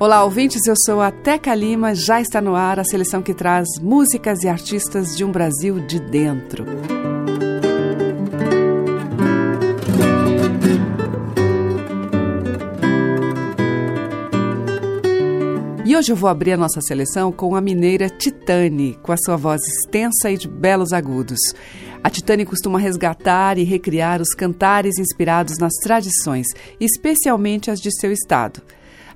Olá, 0.00 0.24
ouvintes, 0.24 0.66
eu 0.66 0.74
sou 0.86 1.02
a 1.02 1.10
Teca 1.10 1.54
Lima, 1.54 1.94
já 1.94 2.22
está 2.22 2.40
no 2.40 2.54
ar 2.54 2.80
a 2.80 2.84
seleção 2.84 3.20
que 3.20 3.34
traz 3.34 3.68
músicas 3.82 4.42
e 4.42 4.48
artistas 4.48 5.14
de 5.14 5.22
um 5.22 5.30
Brasil 5.30 5.78
de 5.78 6.00
dentro. 6.00 6.64
E 15.84 15.94
hoje 15.94 16.10
eu 16.10 16.16
vou 16.16 16.30
abrir 16.30 16.52
a 16.52 16.56
nossa 16.56 16.80
seleção 16.80 17.30
com 17.30 17.54
a 17.54 17.60
mineira 17.60 18.08
Titane, 18.08 18.98
com 19.02 19.12
a 19.12 19.18
sua 19.18 19.36
voz 19.36 19.60
extensa 19.60 20.30
e 20.30 20.38
de 20.38 20.48
belos 20.48 20.94
agudos. 20.94 21.54
A 22.02 22.08
Titane 22.08 22.46
costuma 22.46 22.78
resgatar 22.78 23.58
e 23.58 23.64
recriar 23.64 24.22
os 24.22 24.32
cantares 24.32 24.96
inspirados 24.98 25.58
nas 25.58 25.74
tradições, 25.82 26.46
especialmente 26.80 27.70
as 27.70 27.78
de 27.78 27.94
seu 27.94 28.10
estado. 28.10 28.62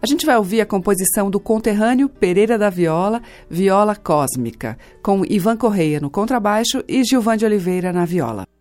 A 0.01 0.07
gente 0.07 0.27
vai 0.27 0.37
ouvir 0.37 0.61
a 0.61 0.67
composição 0.67 1.31
do 1.31 1.41
conterrâneo 1.41 2.09
Pereira 2.09 2.59
da 2.59 2.71
Viola, 2.71 3.23
Viola 3.49 3.97
Cósmica, 3.97 4.79
com 5.03 5.25
Ivan 5.29 5.57
Correia 5.57 6.01
no 6.01 6.11
contrabaixo 6.11 6.85
e 6.87 7.03
Gilvan 7.05 7.37
de 7.37 7.45
Oliveira 7.45 7.93
na 7.93 8.05
viola. 8.05 8.54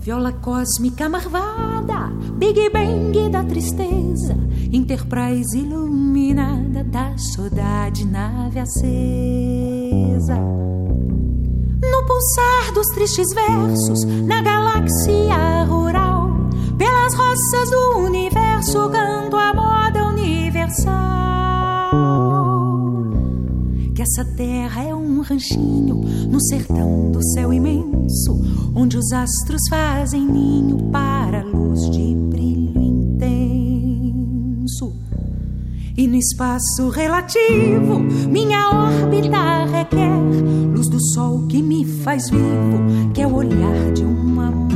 Viola 0.00 0.32
cósmica 0.32 1.08
marvada, 1.08 2.08
Big 2.36 2.70
Bang 2.70 3.28
da 3.30 3.44
tristeza, 3.44 4.34
Enterprise 4.72 5.56
iluminada 5.56 6.82
da 6.84 7.16
saudade, 7.18 8.06
nave 8.06 8.58
acesa. 8.60 10.36
No 11.82 12.06
pulsar 12.06 12.72
dos 12.72 12.86
tristes 12.94 13.32
versos, 13.34 14.04
na 14.26 14.40
galáxia 14.40 15.64
rural, 15.64 16.30
pelas 16.78 17.14
roças 17.14 17.70
do 17.70 17.98
universo, 17.98 18.88
canto 18.90 19.36
a 19.36 19.49
Que 23.94 24.02
essa 24.02 24.24
terra 24.36 24.84
é 24.84 24.94
um 24.94 25.20
ranchinho 25.20 25.96
no 26.30 26.40
sertão 26.40 27.10
do 27.10 27.22
céu 27.32 27.52
imenso, 27.52 28.40
onde 28.74 28.96
os 28.96 29.12
astros 29.12 29.60
fazem 29.68 30.24
ninho 30.24 30.90
para 30.90 31.40
a 31.40 31.44
luz 31.44 31.90
de 31.90 32.14
brilho 32.14 32.80
intenso. 32.80 34.94
E 35.96 36.06
no 36.06 36.14
espaço 36.14 36.88
relativo, 36.88 37.98
minha 38.30 38.70
órbita 38.70 39.64
requer 39.64 40.20
luz 40.72 40.88
do 40.88 41.02
sol 41.12 41.46
que 41.48 41.60
me 41.60 41.84
faz 41.84 42.30
vivo, 42.30 43.12
que 43.12 43.20
é 43.20 43.26
o 43.26 43.34
olhar 43.34 43.92
de 43.92 44.04
uma 44.04 44.50
mulher. 44.50 44.69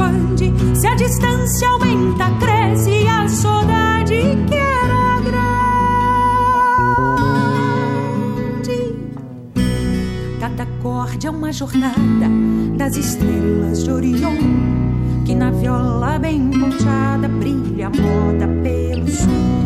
Expande. 0.00 0.52
Se 0.74 0.86
a 0.86 0.94
distância 0.94 1.68
aumenta, 1.68 2.30
cresce 2.38 3.06
a 3.06 3.28
saudade 3.28 4.16
que 4.48 4.54
era 4.54 5.20
grande. 5.20 5.94
Cada 10.40 10.62
acorde 10.62 11.26
é 11.26 11.30
uma 11.30 11.52
jornada 11.52 12.30
das 12.76 12.96
estrelas 12.96 13.84
de 13.84 13.90
Orion, 13.90 14.38
que 15.26 15.34
na 15.34 15.50
viola 15.50 16.18
bem 16.18 16.50
ponteada 16.50 17.28
brilha 17.28 17.88
a 17.88 17.90
moda 17.90 18.48
pelo 18.62 19.08
som. 19.08 19.60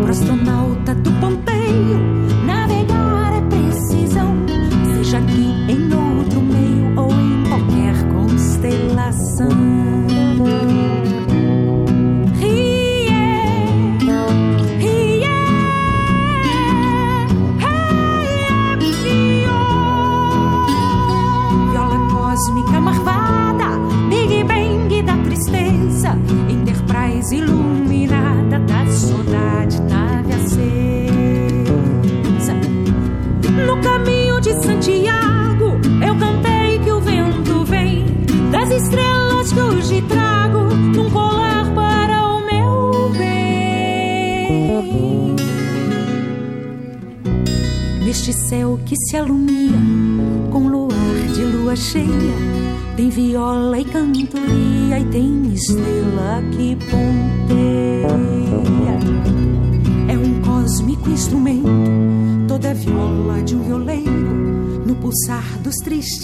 Pro 0.00 0.10
astronauta 0.10 0.94
do 0.94 1.10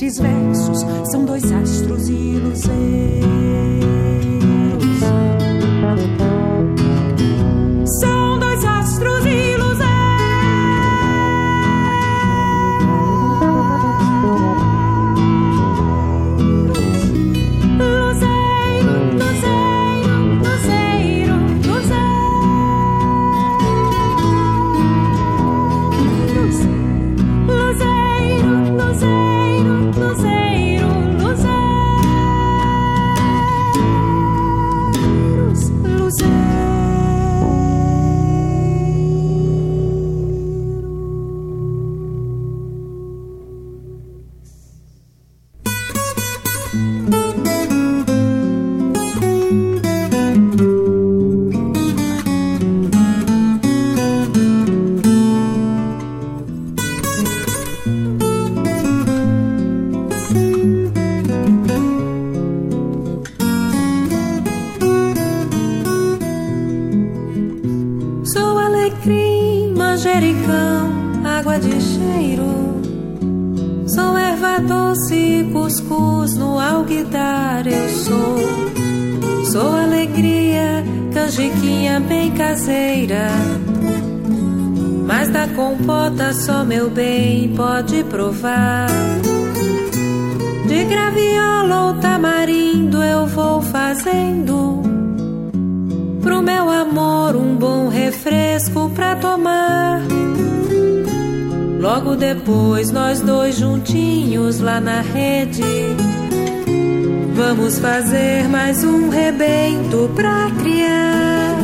she's 0.01 0.19
very 0.19 0.40
do. 36.21 36.60
Depois, 102.21 102.93
nós 102.93 103.21
dois 103.21 103.57
juntinhos 103.57 104.61
lá 104.61 104.81
na 104.81 105.01
rede. 105.01 105.63
Vamos 107.35 107.81
fazer 107.81 108.47
mais 108.49 108.85
um 108.85 109.09
rebento 109.09 110.09
pra 110.15 110.49
criar. 110.63 111.57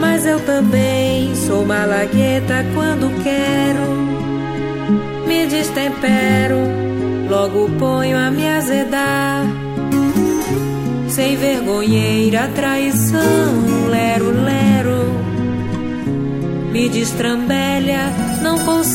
Mas 0.00 0.24
eu 0.24 0.40
também 0.40 1.34
sou 1.34 1.66
malagueta 1.66 2.64
quando 2.74 3.22
quero. 3.22 4.06
Me 5.26 5.46
destempero, 5.46 6.56
logo 7.28 7.68
ponho 7.78 8.16
a 8.16 8.30
me 8.30 8.48
azedar 8.48 9.44
sem 11.16 11.34
vergonheira, 11.34 12.46
traição, 12.54 13.88
lero, 13.88 14.30
lero. 14.32 15.16
Me 16.70 16.90
destrambelha, 16.90 18.12
não 18.42 18.58
consigo 18.58 18.85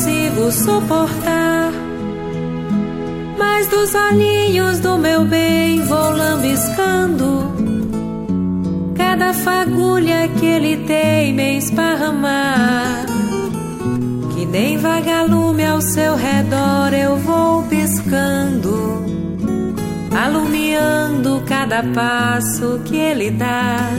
suportar. 0.52 1.72
Mas 3.38 3.68
dos 3.68 3.94
olhinhos 3.96 4.80
do 4.80 4.98
meu 4.98 5.24
bem 5.24 5.82
vou 5.82 6.12
lambiscando. 6.12 7.52
Cada 8.96 9.34
fagulha 9.34 10.28
que 10.40 10.46
ele 10.46 10.78
teima 10.86 11.42
em 11.42 11.58
esparramar. 11.58 13.06
Que 14.34 14.46
nem 14.46 14.78
vagalume 14.78 15.66
ao 15.66 15.82
seu 15.82 16.16
redor 16.16 16.94
eu 16.94 17.18
vou 17.18 17.64
piscando 17.64 19.02
alumiando 20.14 21.42
cada 21.48 21.82
passo 21.84 22.80
que 22.86 22.96
ele 22.96 23.32
dá. 23.32 23.90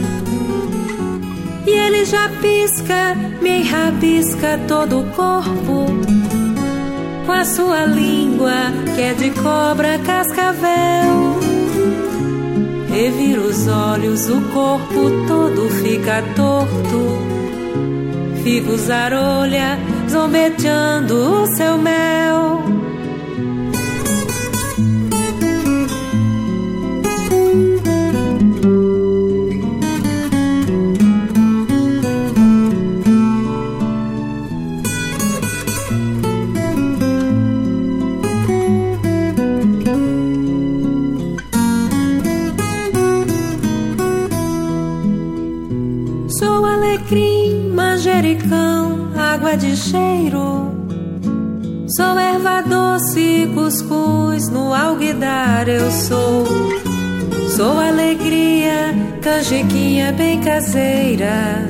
E 1.67 1.71
ele 1.71 2.05
já 2.05 2.29
pisca, 2.41 3.15
me 3.41 3.61
enrabisca 3.61 4.59
todo 4.67 5.01
o 5.01 5.05
corpo 5.13 5.87
com 7.25 7.33
a 7.33 7.45
sua 7.45 7.85
língua 7.87 8.53
que 8.95 9.01
é 9.01 9.15
de 9.15 9.31
cobra 9.31 9.99
cascavel. 9.99 11.41
Revira 12.89 13.41
os 13.41 13.67
olhos, 13.69 14.29
o 14.29 14.41
corpo 14.53 15.11
todo 15.27 15.71
fica 15.83 16.23
torto. 16.37 17.33
Fica 18.43 18.71
os 18.73 18.91
arolha 18.91 19.79
zombeteando 20.11 21.43
o 21.43 21.47
seu 21.57 21.79
mel. 21.79 22.42
Alguidar 54.93 55.69
eu 55.69 55.91
sou. 55.91 56.45
Sou 57.57 57.79
alegria, 57.79 58.95
canjiquinha 59.23 60.13
bem 60.13 60.41
caseira. 60.41 61.67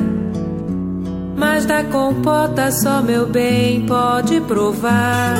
Mas 1.37 1.65
da 1.65 1.85
compota 1.85 2.71
só 2.71 3.01
meu 3.01 3.27
bem 3.27 3.87
pode 3.87 4.41
provar. 4.43 5.35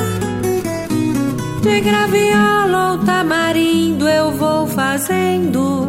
De 1.61 1.81
graviola 1.81 2.91
ou 2.93 2.97
tamarindo 2.99 4.07
eu 4.07 4.31
vou 4.31 4.65
fazendo. 4.67 5.87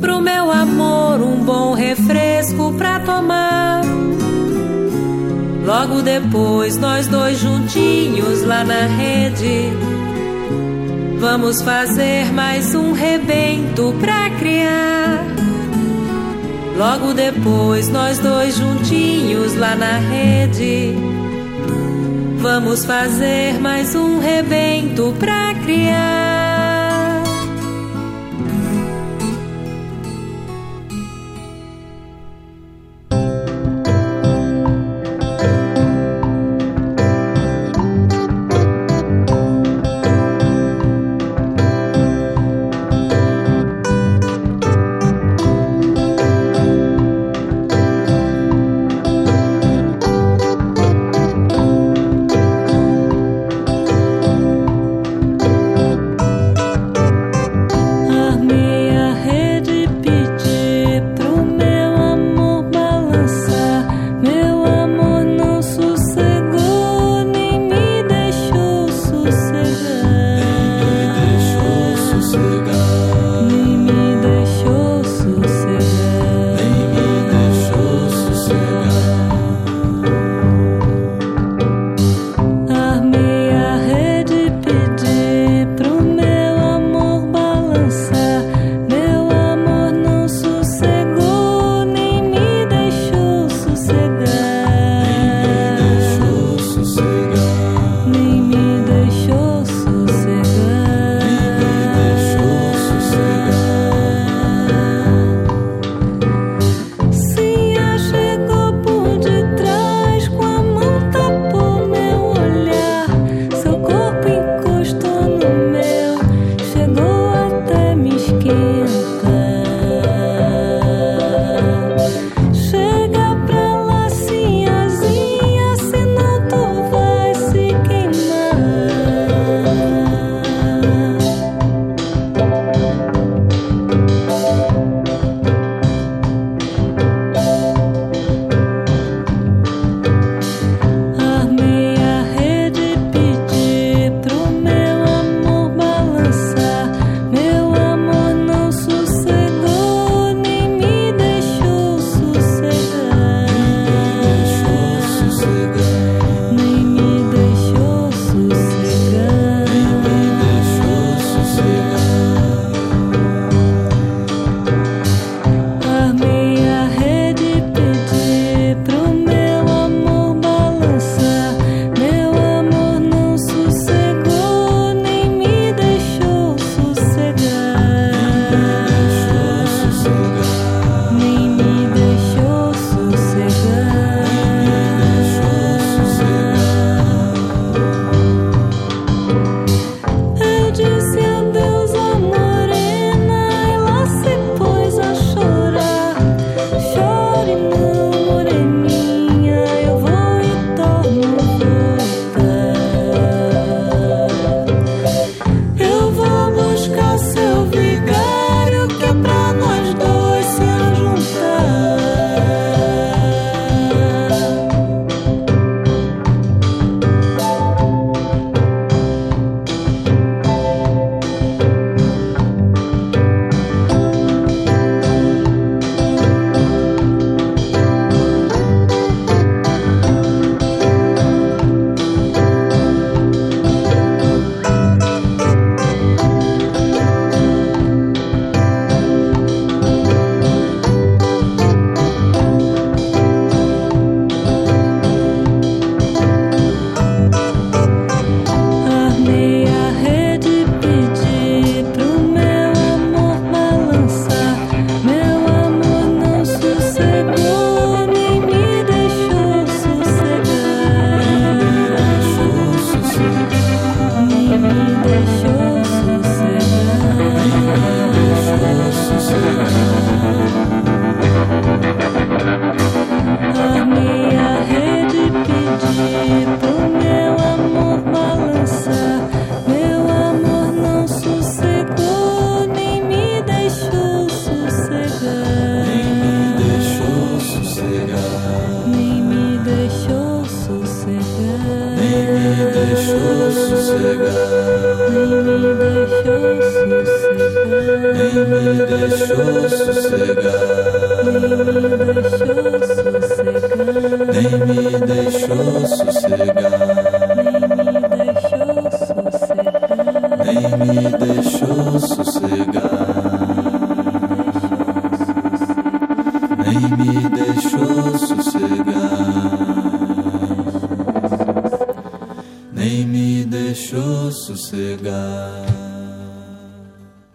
Pro 0.00 0.20
meu 0.20 0.50
amor 0.50 1.20
um 1.20 1.44
bom 1.44 1.72
refresco 1.74 2.74
pra 2.74 3.00
tomar. 3.00 3.82
Logo 5.64 6.00
depois, 6.00 6.78
nós 6.78 7.06
dois 7.06 7.38
juntinhos 7.38 8.42
lá 8.42 8.64
na 8.64 8.86
rede. 8.86 9.70
Vamos 11.18 11.60
fazer 11.62 12.32
mais 12.32 12.76
um 12.76 12.92
rebento 12.92 13.92
pra 14.00 14.30
criar. 14.38 15.24
Logo 16.76 17.12
depois, 17.12 17.88
nós 17.88 18.20
dois 18.20 18.56
juntinhos 18.56 19.56
lá 19.56 19.74
na 19.74 19.98
rede. 19.98 20.94
Vamos 22.38 22.84
fazer 22.84 23.58
mais 23.60 23.96
um 23.96 24.20
rebento 24.20 25.12
pra 25.18 25.54
criar. 25.56 26.27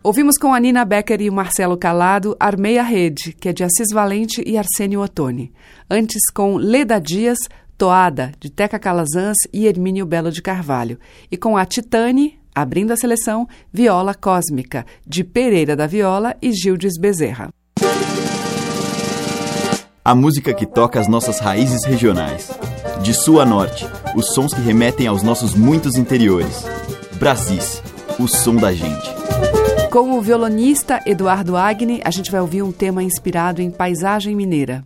Ouvimos 0.03 0.37
com 0.37 0.53
a 0.53 0.59
Nina 0.59 0.83
Becker 0.85 1.21
e 1.21 1.29
o 1.29 1.33
Marcelo 1.33 1.77
Calado 1.77 2.35
Armei 2.39 2.77
a 2.77 2.83
Rede, 2.83 3.33
que 3.39 3.49
é 3.49 3.53
de 3.53 3.63
Assis 3.63 3.87
Valente 3.93 4.43
e 4.45 4.57
Arsênio 4.57 5.01
Ottoni. 5.01 5.51
Antes 5.89 6.29
com 6.31 6.57
Leda 6.57 6.99
Dias, 6.99 7.39
Toada, 7.77 8.33
de 8.39 8.51
Teca 8.51 8.77
Calazans 8.77 9.37
e 9.51 9.65
Hermínio 9.65 10.05
Belo 10.05 10.29
de 10.29 10.41
Carvalho. 10.41 10.99
E 11.31 11.37
com 11.37 11.57
a 11.57 11.65
Titane, 11.65 12.37
abrindo 12.53 12.91
a 12.91 12.97
seleção, 12.97 13.47
Viola 13.71 14.13
Cósmica, 14.13 14.85
de 15.07 15.23
Pereira 15.23 15.75
da 15.75 15.87
Viola 15.87 16.35
e 16.41 16.51
Gildes 16.51 16.99
Bezerra. 16.99 17.49
A 20.05 20.13
música 20.13 20.53
que 20.53 20.65
toca 20.65 21.00
as 21.00 21.07
nossas 21.07 21.39
raízes 21.39 21.86
regionais. 21.86 22.51
De 23.01 23.13
sul 23.13 23.39
a 23.39 23.45
norte, 23.45 23.88
os 24.13 24.33
sons 24.33 24.53
que 24.53 24.60
remetem 24.60 25.07
aos 25.07 25.24
nossos 25.24 25.55
muitos 25.55 25.95
interiores. 25.95 26.65
Brasis, 27.13 27.81
o 28.19 28.27
som 28.27 28.57
da 28.57 28.74
gente. 28.74 29.10
Com 29.89 30.12
o 30.17 30.22
violonista 30.22 31.00
Eduardo 31.05 31.55
Agni, 31.55 32.01
a 32.03 32.12
gente 32.12 32.29
vai 32.29 32.41
ouvir 32.41 32.62
um 32.63 32.72
tema 32.74 33.01
inspirado 33.01 33.62
em 33.62 33.72
paisagem 33.72 34.36
mineira. 34.36 34.83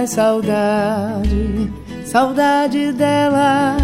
Ai, 0.00 0.04
ai, 0.04 0.06
saudade, 0.06 1.70
saudade 2.06 2.90
dela. 2.92 3.76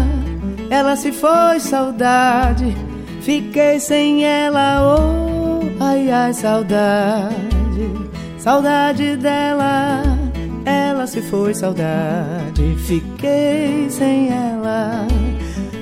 Ela 0.67 0.95
se 0.95 1.11
foi, 1.11 1.59
saudade, 1.59 2.75
fiquei 3.21 3.79
sem 3.79 4.25
ela. 4.25 4.81
Oh, 4.81 5.61
ai, 5.79 6.09
ai, 6.09 6.33
saudade, 6.33 7.35
saudade 8.39 9.15
dela. 9.15 10.01
Ela 10.65 11.05
se 11.05 11.21
foi, 11.21 11.53
saudade, 11.53 12.75
fiquei 12.87 13.87
sem 13.91 14.29
ela. 14.29 15.05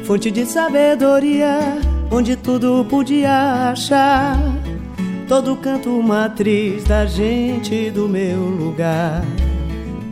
Fonte 0.04 0.30
de 0.32 0.46
sabedoria, 0.46 1.60
onde 2.12 2.36
tudo 2.36 2.86
podia 2.90 3.72
achar. 3.72 4.38
Todo 5.30 5.56
canto 5.56 5.90
matriz 6.04 6.84
da 6.84 7.06
gente 7.06 7.90
do 7.90 8.10
meu 8.10 8.38
lugar. 8.38 9.24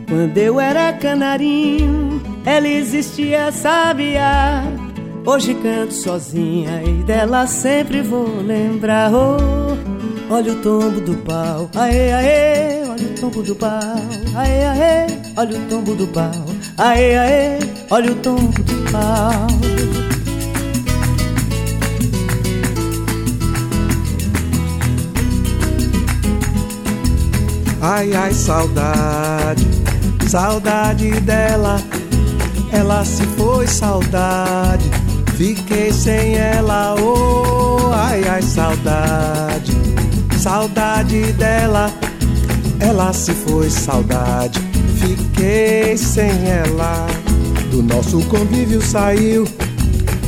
Quando 0.08 0.36
eu 0.36 0.60
era 0.60 0.92
canarinho, 0.92 2.22
ela 2.44 2.68
existia, 2.68 3.50
sabia. 3.50 4.62
Hoje 5.26 5.54
canto 5.54 5.94
sozinha 5.94 6.82
e 6.82 7.02
dela 7.04 7.46
sempre 7.46 8.02
vou 8.02 8.42
lembrar. 8.42 9.10
Oh, 9.14 9.76
olha 10.30 10.52
o 10.52 10.56
tombo 10.56 11.00
do 11.00 11.16
pau, 11.24 11.70
aê, 11.74 12.12
aê, 12.12 12.82
olha 12.86 13.06
o 13.06 13.20
tombo 13.20 13.42
do 13.42 13.54
pau, 13.54 13.80
aê, 14.36 14.66
aê, 14.66 15.06
olha 15.36 15.58
o 15.58 15.68
tombo 15.68 15.94
do 15.94 16.06
pau, 16.08 16.44
aê, 16.76 17.16
aê, 17.16 17.58
olha 17.90 18.12
o 18.12 18.14
tombo 18.16 18.62
do 18.62 18.92
pau. 18.92 19.46
Ai, 27.80 28.14
ai, 28.14 28.32
saudade 28.32 29.93
Saudade 30.28 31.10
dela, 31.20 31.80
ela 32.72 33.04
se 33.04 33.24
foi, 33.36 33.66
saudade. 33.66 34.90
Fiquei 35.36 35.92
sem 35.92 36.34
ela, 36.34 36.94
oh, 36.98 37.92
ai, 37.92 38.24
ai, 38.26 38.42
saudade. 38.42 39.72
Saudade 40.38 41.32
dela, 41.32 41.92
ela 42.80 43.12
se 43.12 43.32
foi, 43.32 43.70
saudade. 43.70 44.60
Fiquei 44.98 45.96
sem 45.96 46.30
ela. 46.48 47.06
Do 47.70 47.82
nosso 47.82 48.20
convívio 48.22 48.82
saiu, 48.82 49.46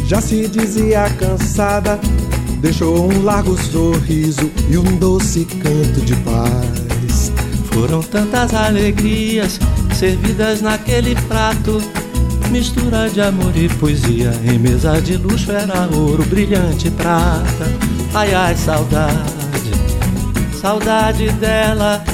já 0.07 0.21
se 0.21 0.47
dizia 0.47 1.09
cansada. 1.19 1.99
Deixou 2.61 3.11
um 3.11 3.23
largo 3.23 3.57
sorriso 3.61 4.51
e 4.69 4.77
um 4.77 4.97
doce 4.97 5.45
canto 5.45 6.01
de 6.01 6.15
paz. 6.17 7.33
Foram 7.73 8.03
tantas 8.03 8.55
alegrias 8.55 9.61
servidas 9.97 10.61
naquele 10.61 11.15
prato. 11.23 11.81
Mistura 12.51 13.09
de 13.09 13.21
amor 13.21 13.57
e 13.57 13.69
poesia 13.69 14.31
em 14.45 14.59
mesa 14.59 15.01
de 15.01 15.17
luxo 15.17 15.51
era 15.51 15.89
ouro, 15.93 16.25
brilhante 16.25 16.91
prata. 16.91 17.67
Ai 18.15 18.33
ai, 18.35 18.55
saudade, 18.57 19.73
saudade 20.61 21.31
dela, 21.33 22.05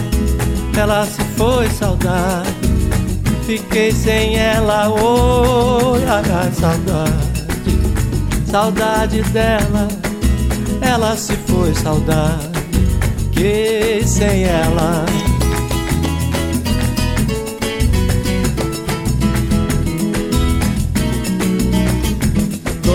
ela 0.77 1.05
se 1.07 1.23
foi 1.37 1.68
saudade. 1.71 2.51
Fiquei 3.45 3.92
sem 3.92 4.37
ela, 4.37 4.88
oh, 4.88 5.97
ai, 5.97 6.23
ai, 6.33 6.53
saudade, 6.53 8.51
saudade 8.51 9.23
dela, 9.25 9.88
ela 10.81 11.16
se 11.16 11.37
foi 11.47 11.75
saudade. 11.75 12.49
Fiquei 13.33 14.03
sem 14.05 14.45
ela. 14.45 15.05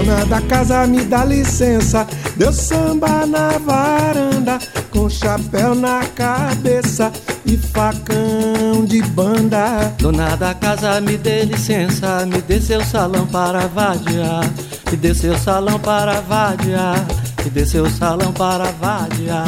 Dona 0.07 0.25
da 0.25 0.39
casa, 0.39 0.87
me 0.87 1.03
dá 1.03 1.25
licença. 1.25 2.07
Deu 2.37 2.53
samba 2.53 3.25
na 3.25 3.57
varanda, 3.57 4.57
com 4.89 5.09
chapéu 5.09 5.75
na 5.75 5.99
cabeça 6.15 7.11
e 7.45 7.57
facão 7.57 8.85
de 8.85 9.01
banda. 9.01 9.93
Dona 9.99 10.37
da 10.37 10.53
casa, 10.53 11.01
me 11.01 11.17
dê 11.17 11.43
licença, 11.43 12.25
me 12.25 12.41
dê 12.41 12.61
seu 12.61 12.81
salão 12.85 13.27
para 13.27 13.67
vadiar, 13.67 14.49
me 14.89 14.95
dê 14.95 15.13
seu 15.13 15.37
salão 15.37 15.77
para 15.77 16.21
vadiar, 16.21 17.05
me 17.43 17.49
dê 17.49 17.65
seu 17.65 17.89
salão 17.89 18.31
para 18.31 18.71
vadiar. 18.79 19.45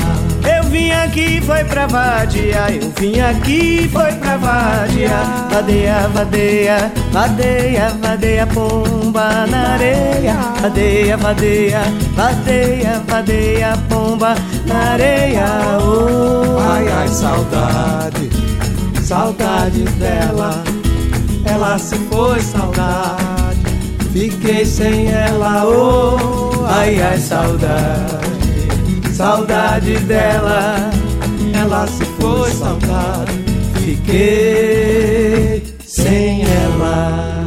Vim 0.69 0.91
aqui, 0.91 1.41
foi 1.41 1.63
pra 1.63 1.87
vadia. 1.87 2.67
Eu 2.69 2.91
vim 2.95 3.19
aqui, 3.19 3.89
foi 3.91 4.11
pra 4.13 4.37
vadia. 4.37 5.09
Vadeia, 5.51 6.07
vadeia, 6.13 6.91
vadeia, 7.11 7.89
vadeia, 7.99 8.47
pomba 8.47 9.47
na 9.47 9.73
areia. 9.73 10.35
Vadeia, 10.61 11.17
vadeia, 11.17 11.81
vadeia, 12.15 13.03
vadeia, 13.07 13.77
pomba 13.89 14.35
na 14.67 14.91
areia. 14.91 15.45
Oh, 15.81 16.59
ai, 16.59 16.87
ai, 16.87 17.07
saudade, 17.07 18.29
saudade 19.01 19.83
dela. 19.97 20.63
Ela 21.45 21.79
se 21.79 21.95
foi, 21.95 22.39
saudade. 22.41 23.59
Fiquei 24.13 24.65
sem 24.65 25.07
ela, 25.07 25.65
oh, 25.65 26.65
ai, 26.67 27.01
ai, 27.01 27.17
saudade 27.17 28.18
saudade 29.19 29.97
dela. 30.05 30.89
Ela 31.53 31.85
se 31.87 32.05
foi, 32.21 32.49
saudade. 32.51 33.33
Fiquei 33.83 35.61
sem 35.85 36.43
ela. 36.43 37.38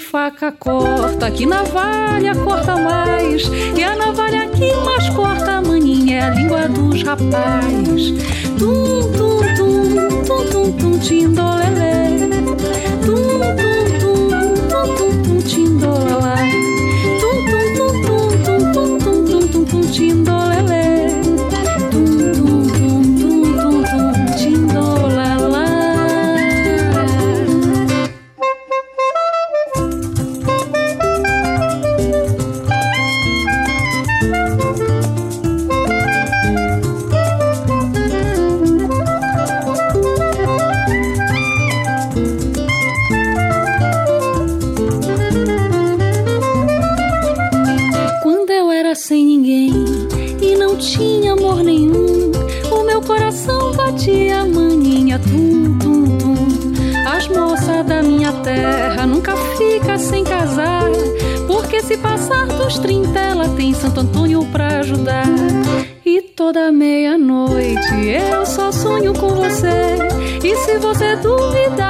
Faca 0.00 0.52
corta, 0.52 1.30
que 1.30 1.46
navalha 1.46 2.34
corta 2.34 2.76
mais. 2.76 3.42
E 3.76 3.82
a 3.82 3.96
navalha 3.96 4.48
que 4.48 4.74
mais 4.84 5.08
corta, 5.10 5.60
maninha, 5.60 6.18
é 6.18 6.22
a 6.22 6.30
língua 6.30 6.68
dos 6.68 7.02
rapazes. 7.02 8.12
Tum, 8.58 9.12
tum, 9.12 9.40
tum, 9.56 10.24
tum, 10.24 10.50
tum, 10.50 10.72
tum, 10.72 10.98
tindolelê. 10.98 12.28
Tum, 13.04 13.16
tum, 13.16 13.98
tum, 13.98 14.03
toda 66.44 66.70
meia-noite 66.70 68.06
eu 68.06 68.44
só 68.44 68.70
sonho 68.70 69.14
com 69.14 69.28
você. 69.28 69.96
E 70.44 70.54
se 70.56 70.76
você 70.76 71.16
duvidar, 71.16 71.83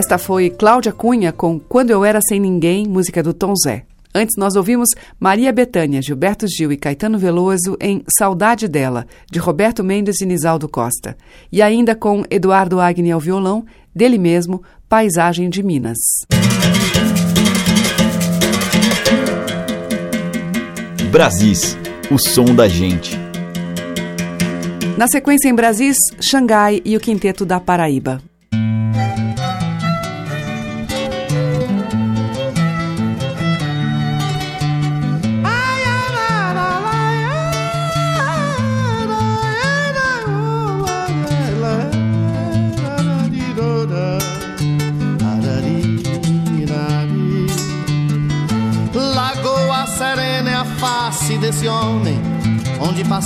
Esta 0.00 0.16
foi 0.16 0.48
Cláudia 0.48 0.92
Cunha 0.92 1.30
com 1.30 1.60
Quando 1.60 1.90
Eu 1.90 2.06
Era 2.06 2.20
Sem 2.26 2.40
Ninguém, 2.40 2.88
música 2.88 3.22
do 3.22 3.34
Tom 3.34 3.52
Zé. 3.54 3.84
Antes 4.14 4.34
nós 4.38 4.56
ouvimos 4.56 4.88
Maria 5.20 5.52
Bethânia, 5.52 6.00
Gilberto 6.00 6.46
Gil 6.48 6.72
e 6.72 6.76
Caetano 6.78 7.18
Veloso 7.18 7.76
em 7.78 8.02
Saudade 8.18 8.66
dela, 8.66 9.06
de 9.30 9.38
Roberto 9.38 9.84
Mendes 9.84 10.22
e 10.22 10.24
Nisaldo 10.24 10.70
Costa. 10.70 11.18
E 11.52 11.60
ainda 11.60 11.94
com 11.94 12.24
Eduardo 12.30 12.80
Agni 12.80 13.12
ao 13.12 13.20
violão, 13.20 13.66
dele 13.94 14.16
mesmo, 14.16 14.62
Paisagem 14.88 15.50
de 15.50 15.62
Minas. 15.62 15.98
Brasis, 21.12 21.76
o 22.10 22.16
som 22.16 22.46
da 22.54 22.66
gente. 22.66 23.18
Na 24.96 25.06
sequência 25.06 25.50
em 25.50 25.54
Brasis, 25.54 25.98
Xangai 26.22 26.80
e 26.86 26.96
o 26.96 27.00
Quinteto 27.00 27.44
da 27.44 27.60
Paraíba. 27.60 28.29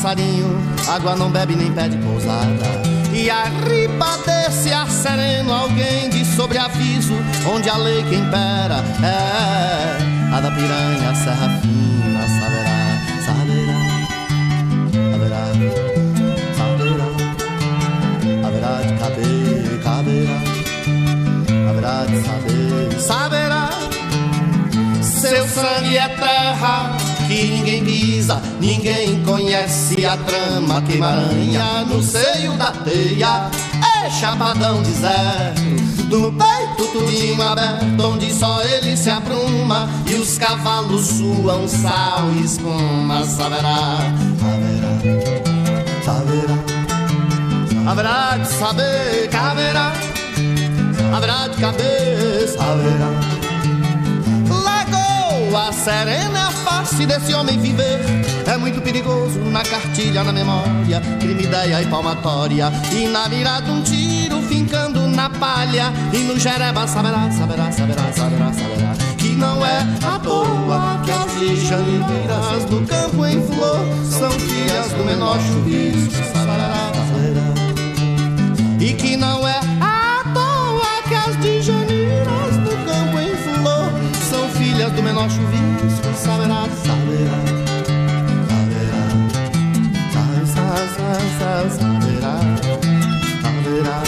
Passarinho, 0.04 0.60
água 0.86 1.16
não 1.16 1.30
bebe 1.30 1.56
nem 1.56 1.72
pede 1.72 1.96
pousada. 1.96 2.66
E 3.10 3.30
arriba 3.30 4.18
desse 4.26 4.70
ar 4.70 4.90
sereno, 4.90 5.50
alguém 5.50 6.10
de 6.10 6.22
sobreaviso, 6.36 7.14
onde 7.50 7.70
a 7.70 7.76
lei 7.78 8.02
que 8.02 8.14
impera 8.16 8.84
é 9.02 10.36
a 10.36 10.40
da 10.40 10.50
piranha, 10.50 11.14
serra 11.14 11.48
fina, 11.62 12.20
saberá, 12.28 12.98
saberá, 13.24 13.80
haverá, 15.14 15.44
saberá, 16.58 17.08
haverá 18.46 18.82
de 18.82 18.92
caber, 18.98 19.80
caberá, 19.82 20.38
haverá 21.70 22.04
de 22.04 22.18
saber, 22.22 23.00
saberá. 23.00 23.70
Seu 25.00 25.48
sangue 25.48 25.96
é 25.96 26.08
terra 26.08 27.03
que 27.34 27.46
ninguém 27.46 27.84
pisa, 27.84 28.40
ninguém 28.60 29.20
conhece 29.24 30.06
a 30.06 30.16
trama 30.16 30.80
que 30.82 30.96
maranha 30.98 31.84
no 31.84 32.00
seio 32.00 32.52
da 32.52 32.70
teia. 32.70 33.50
É 34.04 34.10
chapadão 34.10 34.80
deserto, 34.82 35.62
do 36.08 36.32
peito 36.32 36.92
tudinho 36.92 37.42
aberto, 37.42 38.06
onde 38.06 38.32
só 38.32 38.62
ele 38.62 38.96
se 38.96 39.10
apruma 39.10 39.88
e 40.06 40.14
os 40.14 40.38
cavalos 40.38 41.06
suam 41.06 41.66
sal 41.66 42.30
e 42.36 42.44
espuma. 42.44 43.24
Saberá, 43.24 43.98
saberá, 46.04 46.54
saberá, 47.84 47.90
haverá 47.90 48.36
de 48.36 48.48
saber, 48.48 49.28
caberá, 49.30 49.92
haverá 51.12 51.48
de 51.48 51.56
caber, 51.60 52.48
a 55.56 55.72
serena 55.72 56.50
face 56.50 57.06
desse 57.06 57.32
homem 57.34 57.58
viver. 57.58 58.00
É 58.46 58.56
muito 58.56 58.80
perigoso 58.80 59.38
na 59.40 59.62
cartilha, 59.62 60.24
na 60.24 60.32
memória, 60.32 61.00
crime, 61.20 61.44
ideia 61.44 61.82
e 61.82 61.86
palmatória. 61.86 62.72
E 62.92 63.06
na 63.06 63.28
mirada 63.28 63.70
um 63.70 63.82
tiro 63.82 64.42
fincando 64.42 65.06
na 65.06 65.30
palha. 65.30 65.92
E 66.12 66.18
no 66.18 66.38
jereba 66.38 66.86
saberá, 66.86 67.30
saberá, 67.30 67.70
saberá, 67.72 68.12
saberá, 68.12 68.52
saberá. 68.52 68.94
Que 69.16 69.28
não 69.30 69.64
é 69.64 69.78
à 70.04 70.18
toa 70.18 71.00
que 71.04 71.10
as 71.10 71.34
lijaneiras 71.36 72.64
do 72.68 72.86
campo 72.86 73.24
em 73.24 73.40
flor 73.46 73.78
são 74.10 74.30
filhas 74.30 74.92
do 74.92 75.04
menor 75.04 75.38
chuvisco. 75.40 76.22
Saberá, 76.32 76.92
saberá. 76.94 77.54
E 78.80 78.92
que 78.92 79.16
não 79.16 79.46
é 79.46 79.73
do 84.94 85.02
menor 85.02 85.28
chuvisco 85.28 86.14
saberá, 86.14 86.66
saberá, 86.85 87.38
saberá, 90.12 90.76
saberá, 90.94 91.68
saberá, 91.78 92.40
saberá. 93.42 94.02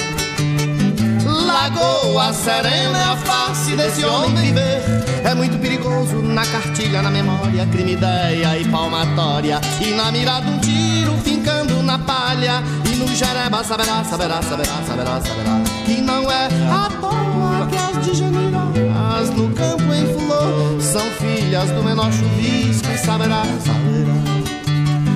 Lagoa 1.25 2.33
serena 2.33 2.99
é 2.99 3.05
a 3.05 3.17
face 3.17 3.75
desse 3.75 4.05
homem 4.05 4.37
viver. 4.37 4.83
É 5.25 5.35
muito 5.35 5.59
perigoso 5.59 6.23
na 6.23 6.47
cartilha, 6.47 7.03
na 7.03 7.11
memória, 7.11 7.67
crime, 7.67 7.95
ideia 7.95 8.59
e 8.59 8.65
palmatória. 8.69 9.61
E 9.81 9.91
na 9.93 10.13
mirada 10.13 10.47
um 10.49 10.59
tiro 10.61 11.17
fincando 11.25 11.83
na 11.83 11.99
palha. 11.99 12.63
E 12.85 12.95
no 12.97 13.09
jereba 13.09 13.65
saberá, 13.65 14.05
saberá, 14.05 14.41
saberá, 14.43 14.73
saberá, 14.87 15.21
saberá. 15.21 15.61
Que 15.85 16.01
não 16.01 16.31
é 16.31 16.47
à 16.71 16.89
toa 17.01 17.67
que 17.69 17.77
as 17.77 18.05
de 18.05 18.15
janeiro, 18.15 18.59
as 19.19 19.31
no 19.31 19.51
campo 19.51 19.93
em 19.93 20.16
são 20.81 21.11
filhas 21.13 21.71
do 21.71 21.83
menor 21.83 22.13
chuvisco. 22.13 22.87
Saberá, 23.05 23.43
saberá, 23.65 24.17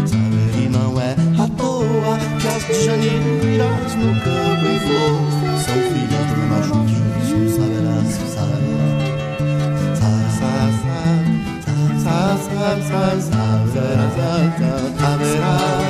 saberá. 0.07 0.31
Que 0.53 0.69
não 0.69 1.01
é 1.01 1.15
à 1.43 1.49
toa 1.57 2.19
que 2.41 2.49
as 2.49 2.67
de 2.67 2.85
janeiro, 2.85 3.65
as 3.87 3.95
no 3.95 4.15
campo 4.21 4.67
em 4.67 4.79
flor, 4.81 5.21
são 5.65 5.75
filhas 5.75 6.27
do 6.29 6.35
menor 6.37 6.63
chuvisco. 6.65 7.41
Saberá, 7.57 7.97
saberá. 8.35 8.71
Saberá, 12.01 12.69
saberá, 12.71 13.15
saberá, 13.21 14.05
saberá, 15.01 15.90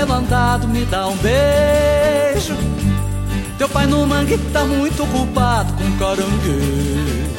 Do 0.00 0.06
cabelo 0.06 0.12
andado, 0.12 0.68
me 0.68 0.84
dá 0.86 1.08
um 1.08 1.16
beijo. 1.16 2.56
Teu 3.58 3.68
pai 3.68 3.86
no 3.86 4.06
mangue 4.06 4.38
tá 4.52 4.64
muito 4.64 5.02
ocupado 5.02 5.72
com 5.74 5.98
caranguejo. 5.98 7.30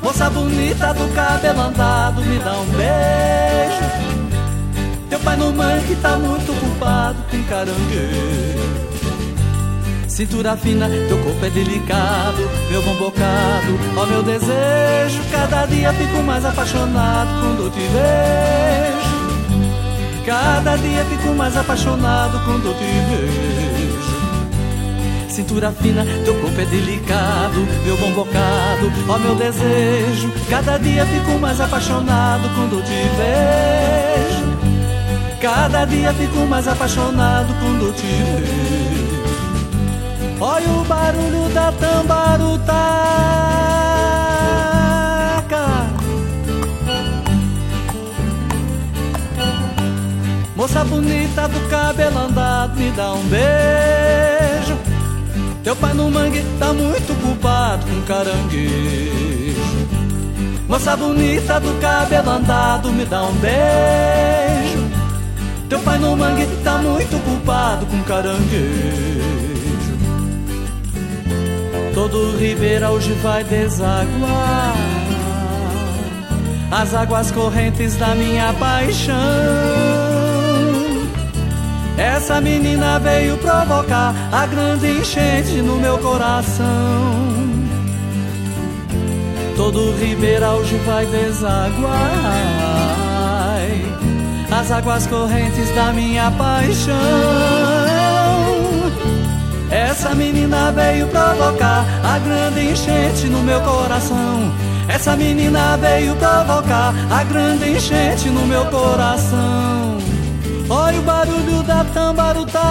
Moça 0.00 0.30
bonita 0.30 0.92
do 0.94 1.12
cabelo 1.14 1.60
andado, 1.62 2.22
me 2.22 2.38
dá 2.38 2.52
um 2.52 2.66
beijo. 2.66 3.92
Teu 5.08 5.18
pai 5.20 5.36
no 5.36 5.52
mangue 5.52 5.96
tá 5.96 6.16
muito 6.16 6.52
ocupado 6.52 7.18
com 7.30 7.42
caranguejo. 7.44 8.62
Cintura 10.06 10.56
fina, 10.56 10.88
teu 11.08 11.18
corpo 11.18 11.44
é 11.44 11.50
delicado, 11.50 12.50
meu 12.70 12.82
bom 12.82 12.94
bocado, 12.96 13.80
ó 13.96 14.06
meu 14.06 14.22
desejo. 14.22 15.22
Cada 15.32 15.66
dia 15.66 15.92
fico 15.92 16.22
mais 16.22 16.44
apaixonado 16.44 17.30
quando 17.40 17.72
te 17.72 17.80
vejo. 17.80 19.11
Cada 20.24 20.76
dia 20.76 21.04
fico 21.04 21.34
mais 21.34 21.56
apaixonado 21.56 22.38
quando 22.44 22.72
te 22.78 22.84
vejo. 23.10 24.12
Cintura 25.28 25.72
fina, 25.72 26.04
teu 26.24 26.34
corpo 26.40 26.60
é 26.60 26.64
delicado, 26.66 27.66
meu 27.84 27.96
bom 27.96 28.12
bocado, 28.12 28.92
ó 29.08 29.18
meu 29.18 29.34
desejo. 29.34 30.30
Cada 30.48 30.78
dia 30.78 31.04
fico 31.06 31.38
mais 31.40 31.60
apaixonado 31.60 32.48
quando 32.54 32.80
te 32.84 33.08
vejo. 33.16 34.42
Cada 35.40 35.84
dia 35.86 36.12
fico 36.12 36.46
mais 36.46 36.68
apaixonado 36.68 37.52
quando 37.54 37.92
te 37.96 38.06
vejo. 38.06 39.02
Olha 40.38 40.68
o 40.68 40.84
barulho 40.84 41.48
da 41.52 41.72
tambarutaca. 41.72 43.61
Moça 50.62 50.84
bonita 50.84 51.48
do 51.48 51.58
cabelo 51.68 52.20
andado, 52.20 52.78
me 52.78 52.92
dá 52.92 53.14
um 53.14 53.24
beijo. 53.24 54.78
Teu 55.64 55.74
pai 55.74 55.92
no 55.92 56.08
mangue 56.08 56.40
tá 56.56 56.72
muito 56.72 57.20
culpado 57.20 57.84
com 57.84 58.00
caranguejo. 58.02 59.60
Moça 60.68 60.96
bonita 60.96 61.58
do 61.58 61.80
cabelo 61.80 62.30
andado, 62.30 62.92
me 62.92 63.04
dá 63.04 63.24
um 63.24 63.32
beijo. 63.32 64.88
Teu 65.68 65.80
pai 65.80 65.98
no 65.98 66.16
mangue 66.16 66.46
tá 66.62 66.78
muito 66.78 67.18
culpado 67.24 67.84
com 67.86 68.00
caranguejo. 68.04 69.98
Todo 71.92 72.38
ribeiro 72.38 72.86
hoje 72.86 73.12
vai 73.14 73.42
desaguar 73.42 74.76
as 76.70 76.94
águas 76.94 77.32
correntes 77.32 77.96
da 77.96 78.14
minha 78.14 78.52
paixão. 78.52 80.01
Essa 81.96 82.40
menina 82.40 82.98
veio 82.98 83.36
provocar 83.38 84.14
a 84.32 84.46
grande 84.46 84.90
enchente 84.98 85.60
no 85.62 85.76
meu 85.76 85.98
coração. 85.98 86.66
Todo 89.56 89.94
ribeiro 89.98 90.46
hoje 90.46 90.76
vai 90.86 91.04
desaguar 91.06 92.62
as 94.52 94.70
águas 94.70 95.06
correntes 95.06 95.74
da 95.74 95.92
minha 95.92 96.30
paixão. 96.32 96.94
Essa 99.70 100.14
menina 100.14 100.70
veio 100.72 101.08
provocar 101.08 101.84
a 102.04 102.18
grande 102.18 102.72
enchente 102.72 103.26
no 103.26 103.40
meu 103.40 103.60
coração. 103.62 104.52
Essa 104.88 105.16
menina 105.16 105.76
veio 105.78 106.14
provocar 106.16 106.94
a 107.10 107.24
grande 107.24 107.70
enchente 107.70 108.28
no 108.28 108.46
meu 108.46 108.64
coração. 108.66 109.81
Olha 110.74 110.98
o 110.98 111.02
barulho 111.02 111.62
da 111.64 111.84
tambarutaca. 111.84 112.62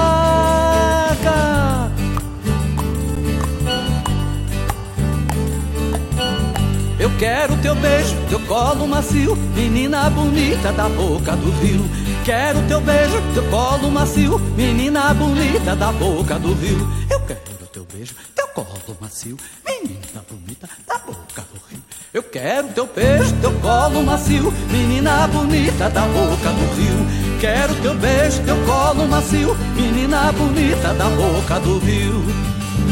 Eu 6.98 7.12
quero 7.20 7.56
teu 7.58 7.76
beijo, 7.76 8.16
teu 8.28 8.40
colo 8.48 8.88
macio, 8.88 9.36
menina 9.56 10.10
bonita 10.10 10.72
da 10.72 10.90
boca 10.90 11.36
do 11.36 11.52
rio. 11.62 11.88
Quero 12.26 12.60
teu 12.68 12.82
beijo, 12.82 13.22
teu 13.36 13.44
colo 13.52 13.92
macio, 13.92 14.40
menina 14.58 15.14
bonita 15.14 15.76
da 15.76 15.92
boca 15.92 16.40
do 16.40 16.56
rio. 16.56 16.88
Eu 17.08 17.20
quero 17.20 17.68
teu 17.72 17.86
beijo, 17.86 18.16
teu 18.34 18.48
colo 18.48 18.98
macio, 19.00 19.38
menina 19.64 20.26
bonita 20.28 20.68
da 20.88 20.98
boca 20.98 21.46
do 21.54 21.62
rio. 21.70 21.84
Eu 22.12 22.24
quero 22.24 22.68
teu 22.70 22.88
beijo, 22.88 23.32
teu 23.42 23.52
colo 23.60 24.02
macio, 24.04 24.52
menina 24.72 25.28
bonita 25.28 25.88
da 25.88 26.02
boca 26.02 26.50
do 26.50 26.76
rio. 26.76 27.01
Quero 27.42 27.74
teu 27.82 27.96
beijo, 27.96 28.40
teu 28.44 28.56
colo 28.68 29.08
macio, 29.08 29.58
menina 29.76 30.32
bonita 30.32 30.94
da 30.94 31.06
boca 31.06 31.60
do 31.60 31.80
rio. 31.80 32.24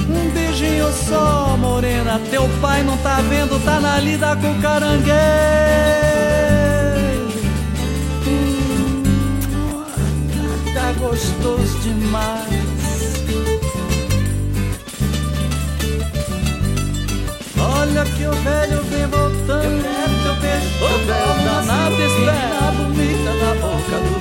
Um 0.10 0.32
beijinho 0.32 0.92
só, 0.92 1.56
morena, 1.56 2.20
teu 2.32 2.50
pai 2.60 2.82
não 2.82 2.98
tá 2.98 3.22
vendo, 3.30 3.64
tá 3.64 3.80
na 3.80 4.00
lida 4.00 4.36
com 4.38 4.60
caranguejo. 4.60 5.14
Hum, 8.26 9.04
tá 10.74 10.94
gostoso 10.94 11.78
demais. 11.84 12.50
Olha 17.56 18.04
que 18.04 18.26
o 18.26 18.32
velho 18.32 18.82
vem 18.90 19.06
voltando. 19.06 19.86
Eu 19.86 19.92
quero 19.92 20.24
teu 20.24 20.36
beijo, 20.42 20.86
o 20.86 21.06
velho 21.06 21.44
danado 21.46 22.02
espera. 22.02 22.72
bonita 22.72 23.32
da 23.46 23.54
boca 23.62 23.98
do 24.00 24.19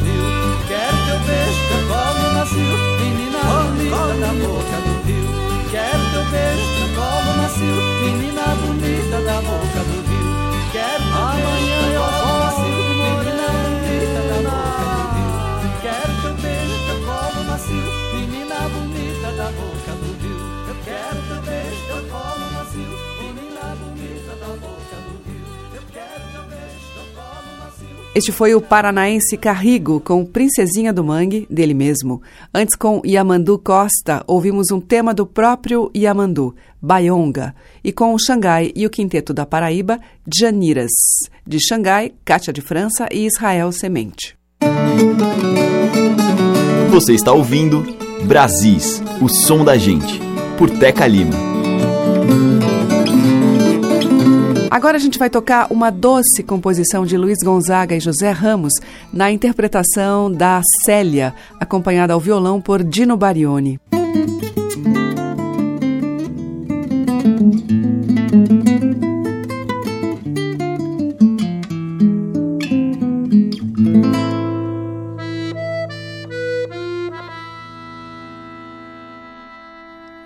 colo 1.88 2.32
macio. 2.34 2.76
Menina 3.00 3.40
bonita 3.42 4.14
da 4.20 4.32
boca 4.40 4.76
do 4.84 5.06
rio. 5.06 5.28
Quero 5.70 6.04
teu 6.12 6.24
beijo, 6.30 6.66
teu 6.76 6.88
colo 6.94 7.36
macio. 7.36 7.87
Este 28.18 28.32
foi 28.32 28.52
o 28.52 28.60
paranaense 28.60 29.36
Carrigo 29.36 30.00
com 30.00 30.26
Princesinha 30.26 30.92
do 30.92 31.04
Mangue, 31.04 31.46
dele 31.48 31.72
mesmo. 31.72 32.20
Antes, 32.52 32.74
com 32.74 33.00
Yamandu 33.06 33.56
Costa, 33.60 34.24
ouvimos 34.26 34.72
um 34.72 34.80
tema 34.80 35.14
do 35.14 35.24
próprio 35.24 35.88
Yamandu, 35.96 36.52
Bayonga. 36.82 37.54
E 37.84 37.92
com 37.92 38.12
o 38.12 38.18
Xangai 38.18 38.72
e 38.74 38.84
o 38.84 38.90
Quinteto 38.90 39.32
da 39.32 39.46
Paraíba, 39.46 40.00
Janiras. 40.26 40.90
De 41.46 41.64
Xangai, 41.64 42.12
Cátia 42.24 42.52
de 42.52 42.60
França 42.60 43.06
e 43.12 43.24
Israel 43.24 43.70
Semente. 43.70 44.36
Você 46.90 47.14
está 47.14 47.30
ouvindo 47.30 47.86
Brasis, 48.24 49.00
o 49.22 49.28
som 49.28 49.64
da 49.64 49.76
gente, 49.76 50.20
por 50.58 50.68
Teca 50.68 51.06
Lima. 51.06 51.36
Agora 54.70 54.96
a 54.96 55.00
gente 55.00 55.18
vai 55.18 55.30
tocar 55.30 55.66
uma 55.70 55.90
doce 55.90 56.42
composição 56.42 57.06
de 57.06 57.16
Luiz 57.16 57.38
Gonzaga 57.42 57.96
e 57.96 58.00
José 58.00 58.30
Ramos 58.30 58.74
na 59.12 59.30
interpretação 59.30 60.30
da 60.30 60.60
Célia, 60.84 61.34
acompanhada 61.58 62.12
ao 62.12 62.20
violão 62.20 62.60
por 62.60 62.84
Dino 62.84 63.16
Barioni. 63.16 63.80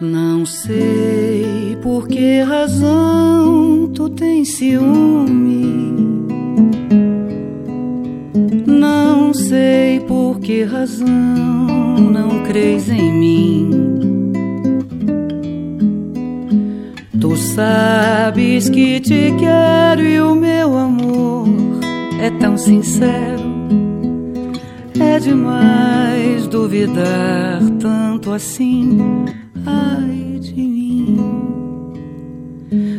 Não 0.01 0.45
sei 0.45 0.92
por 1.95 2.09
que 2.09 2.41
razão 2.41 3.87
tu 3.95 4.09
tens 4.09 4.57
ciúme? 4.57 5.95
Não 8.67 9.35
sei 9.35 10.01
por 10.01 10.41
que 10.41 10.65
razão 10.65 11.07
não 11.07 12.45
crês 12.45 12.89
em 12.89 13.13
mim. 13.13 13.71
Tu 17.21 17.37
sabes 17.37 18.71
que 18.71 18.99
te 18.99 19.31
quero 19.39 20.01
e 20.01 20.19
o 20.19 20.35
meu 20.35 20.75
amor 20.75 21.47
é 22.19 22.31
tão 22.31 22.57
sincero. 22.57 23.45
É 24.99 25.19
demais 25.19 26.47
duvidar 26.49 27.61
tanto 27.79 28.33
assim. 28.33 28.97
Ai, 29.67 30.12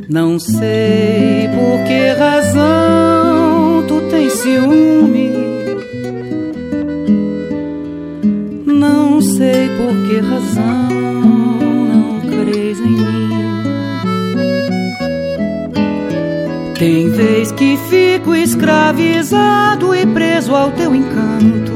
não 0.09 0.39
sei 0.39 1.49
por 1.49 1.83
que 1.87 2.09
razão 2.17 3.83
tu 3.87 4.01
tens 4.09 4.33
ciúme 4.33 5.43
sei 9.23 9.69
por 9.77 9.93
que 10.07 10.19
razão 10.19 10.89
não 11.87 12.19
crês 12.21 12.79
em 12.79 12.89
mim. 12.89 13.29
Tem 16.77 17.09
vez 17.09 17.51
que 17.51 17.77
fico 17.89 18.35
escravizado 18.35 19.95
e 19.95 20.05
preso 20.05 20.53
ao 20.53 20.71
teu 20.71 20.93
encanto. 20.93 21.71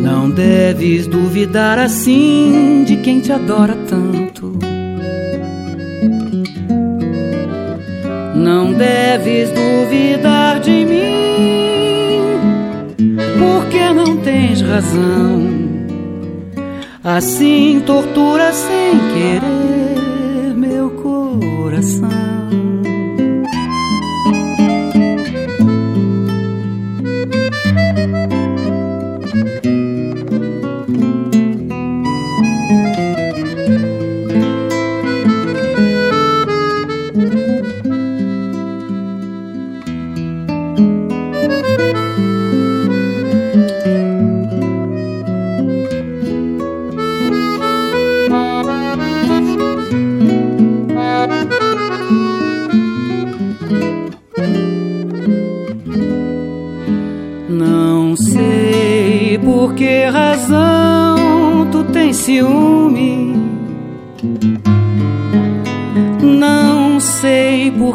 Não 0.00 0.30
deves 0.30 1.06
duvidar 1.06 1.78
assim 1.78 2.84
de 2.84 2.96
quem 2.96 3.20
te 3.20 3.32
adora 3.32 3.76
Não 8.52 8.72
deves 8.72 9.48
duvidar 9.50 10.58
de 10.58 10.84
mim 10.84 12.36
porque 13.38 13.92
não 13.92 14.16
tens 14.16 14.60
razão. 14.60 15.48
Assim 17.04 17.80
tortura 17.86 18.52
sem 18.52 18.98
querer 19.14 19.69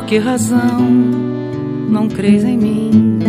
que 0.05 0.17
razão 0.17 0.87
não 1.89 2.07
crês 2.07 2.43
em 2.43 2.57
mim? 2.57 3.19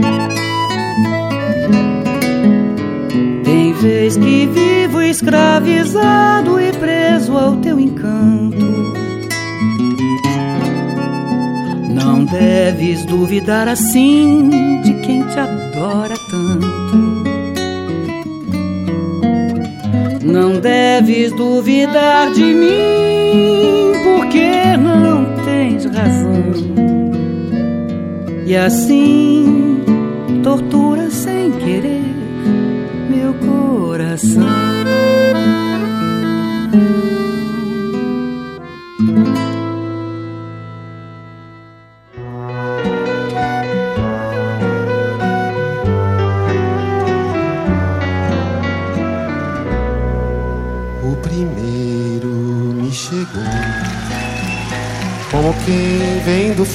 Tem 3.44 3.72
vez 3.72 4.16
que 4.16 4.46
vivo 4.46 5.02
escravizado 5.02 6.60
e 6.60 6.72
preso 6.72 7.36
ao 7.36 7.56
teu 7.56 7.80
encanto. 7.80 8.56
Não 11.90 12.24
deves 12.24 13.04
duvidar 13.04 13.68
assim 13.68 14.80
de 14.82 14.94
quem 15.02 15.22
te 15.22 15.38
adora 15.38 16.14
Não 20.36 20.60
deves 20.60 21.32
duvidar 21.32 22.30
de 22.30 22.44
mim, 22.44 23.92
porque 24.04 24.76
não 24.76 25.24
tens 25.46 25.86
razão. 25.86 26.52
E 28.44 28.54
assim 28.54 29.45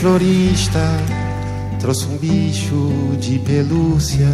florista 0.02 0.97
Trouxe 1.80 2.08
um 2.08 2.18
bicho 2.18 2.91
de 3.20 3.39
pelúcia, 3.39 4.28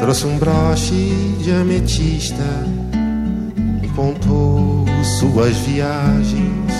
trouxe 0.00 0.26
um 0.26 0.36
broche 0.36 1.36
de 1.40 1.52
ametista, 1.52 2.42
me 3.80 3.88
contou 3.90 4.84
suas 5.04 5.56
viagens 5.58 6.72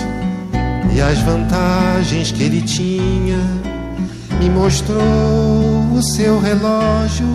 e 0.93 0.99
as 0.99 1.17
vantagens 1.19 2.33
que 2.33 2.43
ele 2.43 2.61
tinha, 2.63 3.39
me 4.41 4.49
mostrou 4.49 4.99
o 5.93 6.01
seu 6.01 6.37
relógio, 6.37 7.25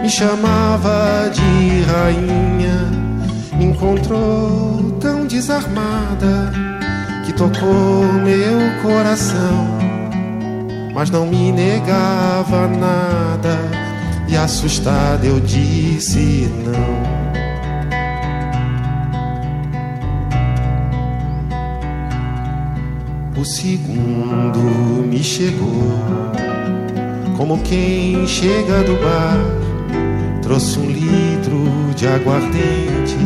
me 0.00 0.08
chamava 0.08 1.30
de 1.34 1.82
rainha, 1.82 3.58
me 3.58 3.66
encontrou 3.66 4.96
tão 5.00 5.26
desarmada 5.26 6.50
tocou 7.36 8.04
meu 8.24 8.82
coração 8.82 9.86
mas 10.96 11.10
não 11.10 11.26
me 11.26 11.52
negava 11.52 12.66
nada. 12.66 13.58
E 14.26 14.34
assustada 14.34 15.26
eu 15.26 15.38
disse 15.38 16.50
não. 16.64 17.26
O 23.38 23.44
segundo 23.44 24.58
me 25.06 25.22
chegou, 25.22 25.92
como 27.36 27.58
quem 27.58 28.26
chega 28.26 28.82
do 28.82 28.96
bar, 28.96 29.36
trouxe 30.40 30.78
um 30.78 30.86
litro 30.86 31.66
de 31.94 32.08
aguardente, 32.08 33.18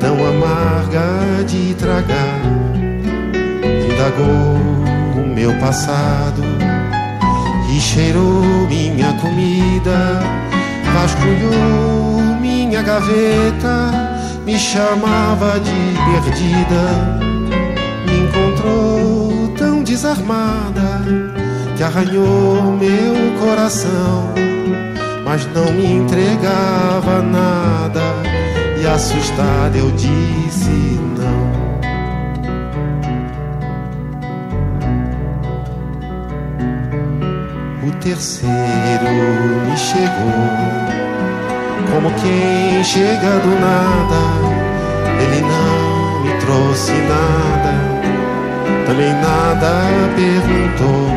tão 0.00 0.14
amarga 0.26 1.44
de 1.46 1.74
tragar, 1.74 2.40
indagou 3.98 4.54
o 5.20 5.26
meu 5.26 5.52
passado 5.54 6.42
e 7.68 7.80
cheirou 7.80 8.42
minha 8.68 9.12
comida, 9.14 10.20
vasculhou 10.94 12.36
minha 12.40 12.80
gaveta, 12.80 13.90
me 14.46 14.56
chamava 14.56 15.58
de 15.58 15.72
perdida, 16.06 17.18
me 18.06 18.20
encontrou 18.20 19.48
tão 19.56 19.82
desarmada 19.82 21.02
que 21.76 21.82
arranhou 21.82 22.76
meu 22.78 23.36
coração, 23.40 24.32
mas 25.24 25.44
não 25.52 25.72
me 25.72 25.92
entregava 25.96 27.20
nada. 27.20 28.00
E 28.80 28.86
assustada 28.86 29.76
eu 29.76 29.90
disse 29.90 31.00
terceiro 38.08 38.48
me 39.66 39.76
chegou, 39.76 40.32
como 41.92 42.10
quem 42.12 42.82
chega 42.82 43.38
do 43.40 43.60
nada. 43.60 44.22
Ele 45.20 45.42
não 45.42 46.22
me 46.24 46.32
trouxe 46.40 46.92
nada, 46.92 47.74
também 48.86 49.12
nada 49.12 49.72
perguntou. 50.16 51.10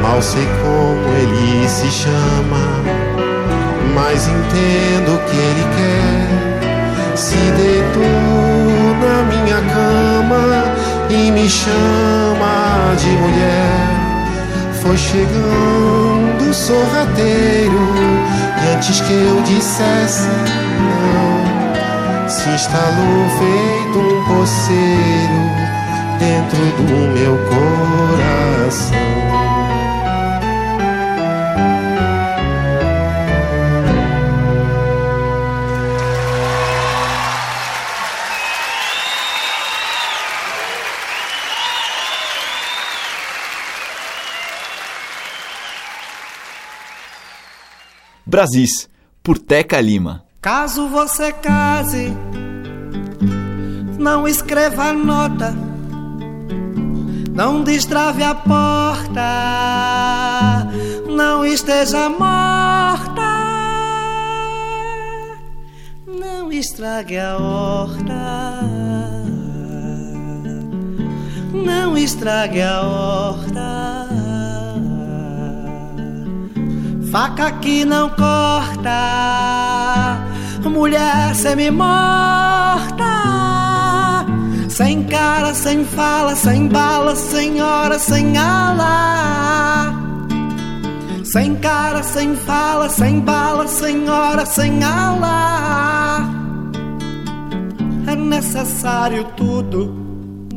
Mal 0.00 0.22
sei 0.22 0.46
como 0.62 1.16
ele 1.16 1.68
se 1.68 1.90
chama, 1.90 2.64
mas 3.94 4.28
entendo 4.28 5.16
o 5.16 5.18
que 5.28 5.36
ele 5.36 5.66
quer. 5.76 7.16
Se 7.16 7.34
deitou 7.34 8.04
na 9.02 9.22
minha 9.24 9.60
cama 9.74 10.76
e 11.10 11.32
me 11.32 11.48
chama 11.50 12.94
de 12.96 13.08
mulher 13.08 14.07
Foi 14.82 14.96
chegando 14.96 16.54
sorrateiro 16.54 17.78
e 18.64 18.74
antes 18.74 19.00
que 19.00 19.12
eu 19.12 19.42
dissesse 19.42 20.28
não, 20.80 22.28
se 22.28 22.48
instalou 22.48 23.28
feito 23.38 23.98
um 23.98 24.24
poceiro 24.36 25.38
dentro 26.18 26.58
do 26.84 26.98
meu 27.12 27.36
coração. 27.48 29.27
Brasis, 48.28 48.90
por 49.22 49.38
Teca 49.38 49.80
Lima. 49.80 50.22
Caso 50.42 50.86
você 50.88 51.32
case, 51.32 52.12
não 53.98 54.28
escreva 54.28 54.92
nota, 54.92 55.56
não 57.34 57.64
destrave 57.64 58.22
a 58.22 58.34
porta, 58.34 59.22
não 61.08 61.42
esteja 61.42 62.10
morta, 62.10 63.22
não 66.06 66.52
estrague 66.52 67.16
a 67.16 67.38
horta, 67.38 68.60
não 71.54 71.96
estrague 71.96 72.60
a 72.60 72.82
horta. 72.82 74.17
Faca 77.10 77.50
que 77.52 77.86
não 77.86 78.10
corta, 78.10 78.92
mulher 80.62 81.34
semi-morta. 81.34 83.04
Sem 84.68 85.04
cara, 85.04 85.54
sem 85.54 85.86
fala, 85.86 86.36
sem 86.36 86.68
bala, 86.68 87.16
sem 87.16 87.62
hora, 87.62 87.98
sem 87.98 88.36
ala. 88.36 89.94
Sem 91.24 91.56
cara, 91.56 92.02
sem 92.02 92.36
fala, 92.36 92.90
sem 92.90 93.20
bala, 93.20 93.66
sem 93.66 94.08
hora, 94.10 94.44
sem 94.44 94.84
ala. 94.84 96.28
É 98.06 98.14
necessário 98.14 99.24
tudo 99.34 100.07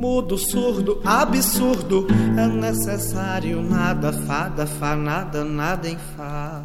mudo, 0.01 0.35
surdo, 0.35 0.99
absurdo. 1.05 2.07
É 2.35 2.47
necessário 2.47 3.61
nada, 3.61 4.11
fada, 4.11 4.65
fa, 4.65 4.95
nada, 4.95 5.45
nada 5.45 5.87
em 5.87 5.97
fá. 6.17 6.63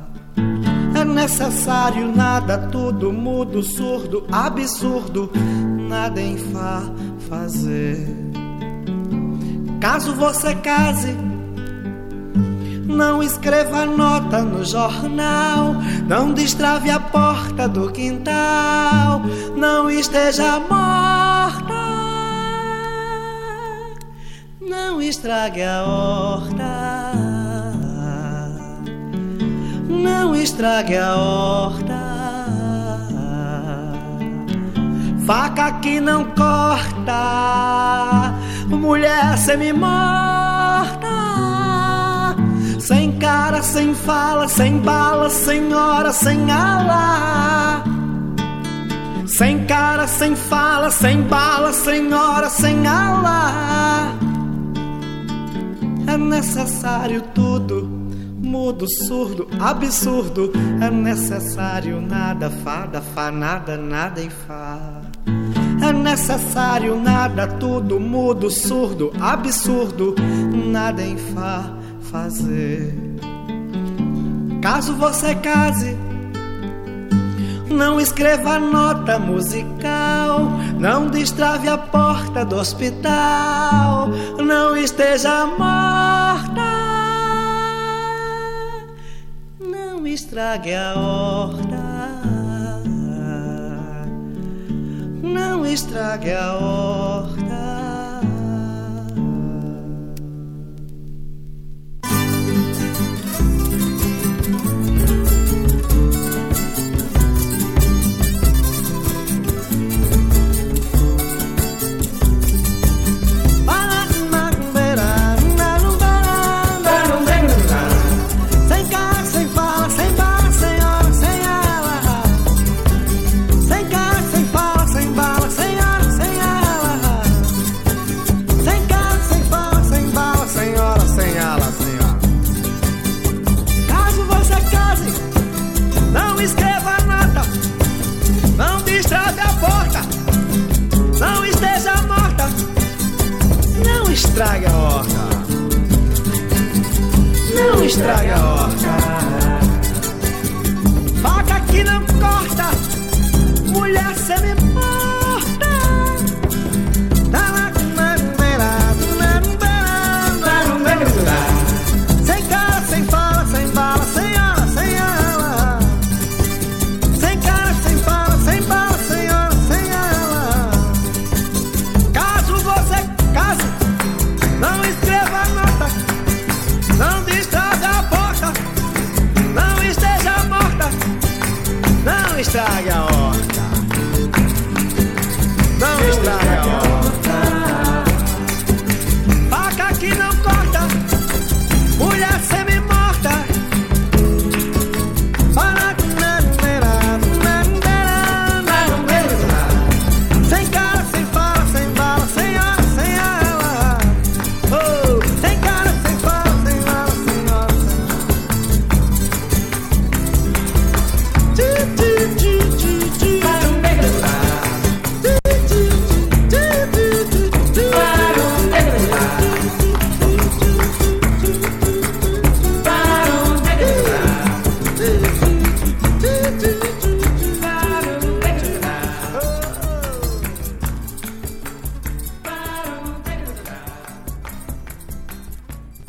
É 0.98 1.04
necessário 1.04 2.10
nada, 2.16 2.56
tudo 2.72 3.12
mudo, 3.12 3.62
surdo, 3.62 4.26
absurdo, 4.32 5.30
nada 5.86 6.18
em 6.18 6.38
fá 6.38 6.82
fazer. 7.28 8.08
Caso 9.82 10.14
você 10.14 10.54
case, 10.54 11.14
não 12.86 13.22
escreva 13.22 13.84
nota 13.84 14.40
no 14.40 14.64
jornal, 14.64 15.74
não 16.08 16.32
destrave 16.32 16.88
a 16.88 16.98
porta 16.98 17.68
do 17.68 17.92
quintal, 17.92 19.20
não 19.54 19.90
esteja 19.90 20.58
morta 20.58 21.85
não 24.86 25.02
estrague 25.02 25.62
a 25.64 25.82
horta, 25.82 27.12
não 29.88 30.32
estrague 30.36 30.96
a 30.96 31.16
horta. 31.16 32.06
Faca 35.26 35.72
que 35.80 35.98
não 35.98 36.24
corta, 36.26 37.12
mulher 38.68 39.36
semi-morta, 39.36 41.08
sem 42.78 43.18
cara, 43.18 43.62
sem 43.62 43.92
fala, 43.92 44.46
sem 44.46 44.78
bala, 44.78 45.28
sem 45.28 45.74
hora, 45.74 46.12
sem 46.12 46.48
ala. 46.48 47.82
Sem 49.26 49.66
cara, 49.66 50.06
sem 50.06 50.36
fala, 50.36 50.92
sem 50.92 51.22
bala, 51.22 51.72
sem 51.72 52.14
hora, 52.14 52.48
sem 52.48 52.86
ala 52.86 54.25
é 56.16 56.18
necessário 56.18 57.22
tudo. 57.34 57.86
Mudo, 58.38 58.86
surdo, 59.06 59.48
absurdo, 59.60 60.50
é 60.80 60.90
necessário 60.90 62.00
nada, 62.00 62.48
fada, 62.48 63.02
fa, 63.02 63.30
nada, 63.30 63.76
nada 63.76 64.22
em 64.22 64.30
fá. 64.30 64.78
É 65.82 65.92
necessário 65.92 66.98
nada, 66.98 67.46
tudo, 67.46 68.00
mudo, 68.00 68.50
surdo, 68.50 69.12
absurdo, 69.20 70.14
nada 70.70 71.02
em 71.02 71.18
fá 71.18 71.70
fazer. 72.00 72.94
Caso 74.62 74.94
você 74.94 75.34
case, 75.34 75.96
não 77.68 78.00
escreva 78.00 78.58
nota 78.58 79.18
musical, 79.18 80.40
não 80.78 81.08
destrave 81.08 81.68
a 81.68 81.76
porta 81.76 82.44
do 82.44 82.56
hospital, 82.56 84.08
não 84.38 84.76
esteja 84.76 85.46
morta, 85.46 86.62
não 89.60 90.06
estrague 90.06 90.74
a 90.74 90.94
horta, 90.96 91.86
não 95.22 95.66
estrague 95.66 96.32
a 96.32 96.54
horta. 96.54 97.85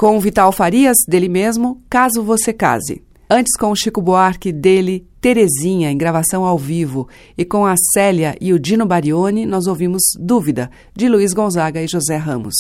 Com 0.08 0.22
Vital 0.22 0.53
Farias, 0.53 0.95
dele 1.05 1.28
mesmo, 1.28 1.84
Caso 1.89 2.24
Você 2.24 2.53
Case. 2.53 3.03
Antes 3.30 3.58
com 3.60 3.72
o 3.72 3.76
Chico 3.76 4.01
Buarque, 4.01 4.53
dele, 4.53 5.05
Terezinha, 5.20 5.91
em 5.91 5.97
gravação 5.97 6.45
ao 6.45 6.58
vivo. 6.58 7.10
E 7.38 7.43
com 7.43 7.66
a 7.66 7.76
Célia 7.93 8.34
e 8.39 8.53
o 8.53 8.58
Dino 8.58 8.86
Barioni, 8.86 9.45
nós 9.45 9.68
ouvimos 9.68 10.01
Dúvida, 10.18 10.72
de 10.95 11.10
Luiz 11.10 11.34
Gonzaga 11.34 11.82
e 11.82 11.89
José 11.89 12.16
Ramos. 12.16 12.55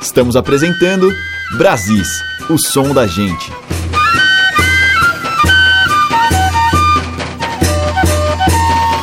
Estamos 0.00 0.36
apresentando 0.36 1.12
Brasis, 1.58 2.08
o 2.48 2.56
som 2.56 2.94
da 2.94 3.06
gente. 3.06 3.52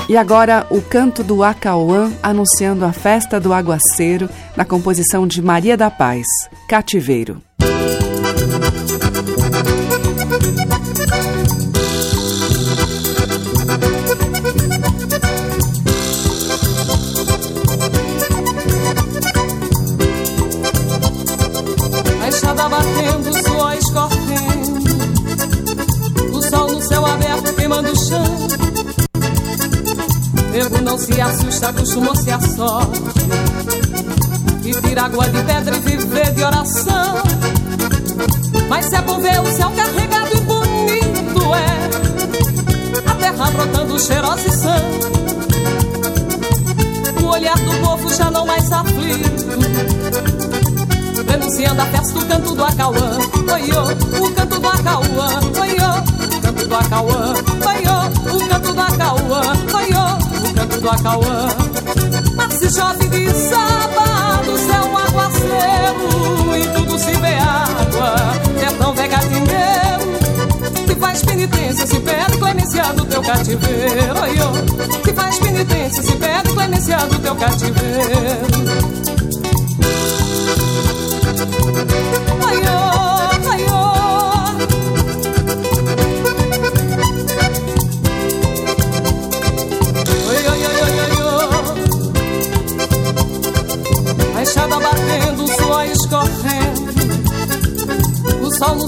E 0.07 0.15
agora 0.15 0.67
o 0.69 0.81
canto 0.81 1.23
do 1.23 1.43
Acauã 1.43 2.11
anunciando 2.21 2.85
a 2.85 2.93
festa 2.93 3.39
do 3.39 3.51
aguaceiro 3.51 4.29
na 4.55 4.63
composição 4.63 5.25
de 5.25 5.41
Maria 5.41 5.75
da 5.75 5.89
Paz, 5.89 6.27
Cativeiro. 6.69 7.41
Não 30.95 30.99
se 30.99 31.19
assusta, 31.19 31.69
acostumou-se 31.69 32.31
a 32.31 32.39
sorte 32.39 33.01
E 34.63 34.71
tira 34.81 35.03
água 35.03 35.27
de 35.27 35.43
pedra 35.43 35.75
e 35.75 35.79
viver 35.79 36.31
de 36.31 36.41
oração. 36.41 37.15
Mas 38.69 38.85
se 38.85 38.95
é 38.95 39.01
bom 39.01 39.19
ver 39.19 39.41
o 39.41 39.45
céu 39.45 39.71
carregado 39.71 40.37
e 40.37 40.39
bonito 40.39 41.53
é. 41.53 43.09
A 43.09 43.15
terra 43.15 43.51
brotando 43.51 43.99
cheirosa 43.99 44.47
e 44.47 44.51
sã. 44.53 44.75
O 47.21 47.25
olhar 47.27 47.57
do 47.57 47.73
povo 47.81 48.13
já 48.13 48.31
não 48.31 48.45
mais 48.45 48.71
aflito. 48.71 49.45
Denunciando 51.25 51.81
a 51.81 51.85
festa 51.87 52.19
do 52.19 52.25
canto 52.25 52.55
do 52.55 52.63
Acauã. 52.63 53.17
Oi, 53.53 53.69
oh, 53.73 54.23
o 54.23 54.31
canto 54.33 54.59
do 54.59 54.67
Acauã. 54.67 55.27
Oi, 55.59 55.75
oh, 55.81 56.37
o 56.37 56.41
canto 56.41 56.67
do 56.67 56.75
Acauã. 56.75 57.33
Oi, 57.67 57.83
oh, 57.85 58.35
o 58.35 58.47
canto 58.47 58.73
do 58.73 58.81
Acauã. 58.81 59.41
Oi, 59.75 59.89
oh, 59.93 60.04
canto 60.65 60.81
do 60.81 60.89
Acauã. 60.89 61.47
Mas 62.35 62.53
se 62.55 62.73
chove 62.73 63.07
de 63.07 63.29
sábado 63.31 64.57
Céu 64.57 64.85
um 64.85 64.97
aguaceiro 64.97 66.57
E 66.57 66.67
tudo 66.75 66.99
se 66.99 67.11
vê 67.11 67.35
água. 67.35 68.15
É 68.61 68.71
tão 68.77 68.93
vegatineiro 68.93 70.85
Que 70.87 70.95
faz 70.95 71.23
penitência 71.23 71.87
Se 71.87 71.99
pede 71.99 72.37
clemência 72.37 72.83
do 72.93 73.05
teu 73.05 73.21
cativeiro. 73.21 75.01
Que 75.03 75.13
faz 75.13 75.39
penitência 75.39 76.03
Se 76.03 76.11
pede 76.13 76.53
clemência 76.53 76.97
do 76.97 77.19
teu 77.19 77.35
cativeiro 77.35 79.04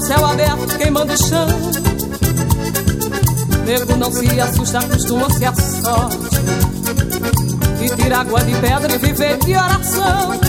céu 0.08 0.24
aberto 0.24 0.78
queimando 0.78 1.12
o 1.12 1.16
chão. 1.18 1.46
Nego 3.66 3.96
não 3.96 4.10
se 4.10 4.40
assusta, 4.40 4.78
acostuma-se 4.78 5.44
a 5.44 5.54
sorte. 5.54 6.18
E 7.82 7.94
tira 7.94 8.20
água 8.20 8.40
de 8.42 8.54
pedra 8.54 8.94
e 8.94 8.98
viver 8.98 9.36
de 9.38 9.54
oração. 9.54 10.40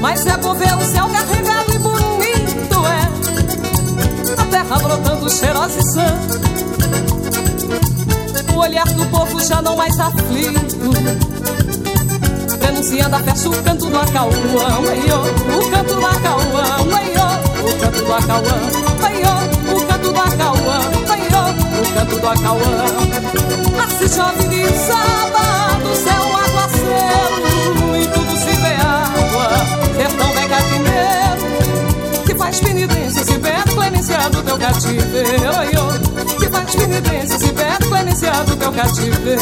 Mas 0.00 0.26
é 0.26 0.36
por 0.38 0.56
ver 0.56 0.74
o 0.74 0.80
céu 0.80 1.08
carregado 1.08 1.72
e 1.72 1.78
bonito 1.78 2.86
é. 2.86 4.42
A 4.42 4.44
terra 4.46 4.76
brotando 4.76 5.30
cheirosa 5.30 5.78
e 5.78 5.84
sã. 5.84 6.18
O 8.56 8.58
olhar 8.58 8.88
do 8.88 9.06
povo 9.06 9.40
já 9.40 9.62
não 9.62 9.76
mais 9.76 9.96
aflito. 10.00 10.90
Denunciando 12.58 13.14
a 13.14 13.18
festa 13.20 13.48
o 13.48 13.62
canto 13.62 13.86
do 13.86 13.96
acauã 13.96 14.32
O 14.32 15.70
canto 15.70 15.94
do 15.94 16.06
acauã 16.06 17.12
O 17.12 17.15
canto 17.76 18.04
do 18.04 18.12
acauã. 18.12 18.58
O 19.74 19.86
canto 19.86 20.12
do 20.12 20.20
acauã. 20.20 20.78
O 21.80 21.94
canto 21.94 22.18
do 22.20 22.28
acauã. 22.28 22.86
Assim 23.84 24.08
chove 24.08 24.48
de 24.48 24.66
sábado, 24.72 25.94
céu 25.94 26.22
aguaceiro 26.36 27.96
E 28.00 28.06
tudo 28.08 28.36
se 28.36 28.52
vê 28.56 28.74
água 28.74 29.48
sertão 29.96 30.28
vegatineiro 30.32 32.24
Que 32.26 32.34
faz 32.34 32.60
penitência 32.60 33.24
se 33.24 33.38
pede 33.38 33.74
clemência 33.74 34.18
do 34.30 34.42
teu 34.42 34.58
cativeiro. 34.58 36.36
Que 36.38 36.48
faz 36.50 36.74
penitência 36.74 37.38
se 37.38 37.52
pede 37.52 37.88
clemência 37.88 38.32
do 38.44 38.56
teu 38.56 38.72
cativeiro 38.72 39.36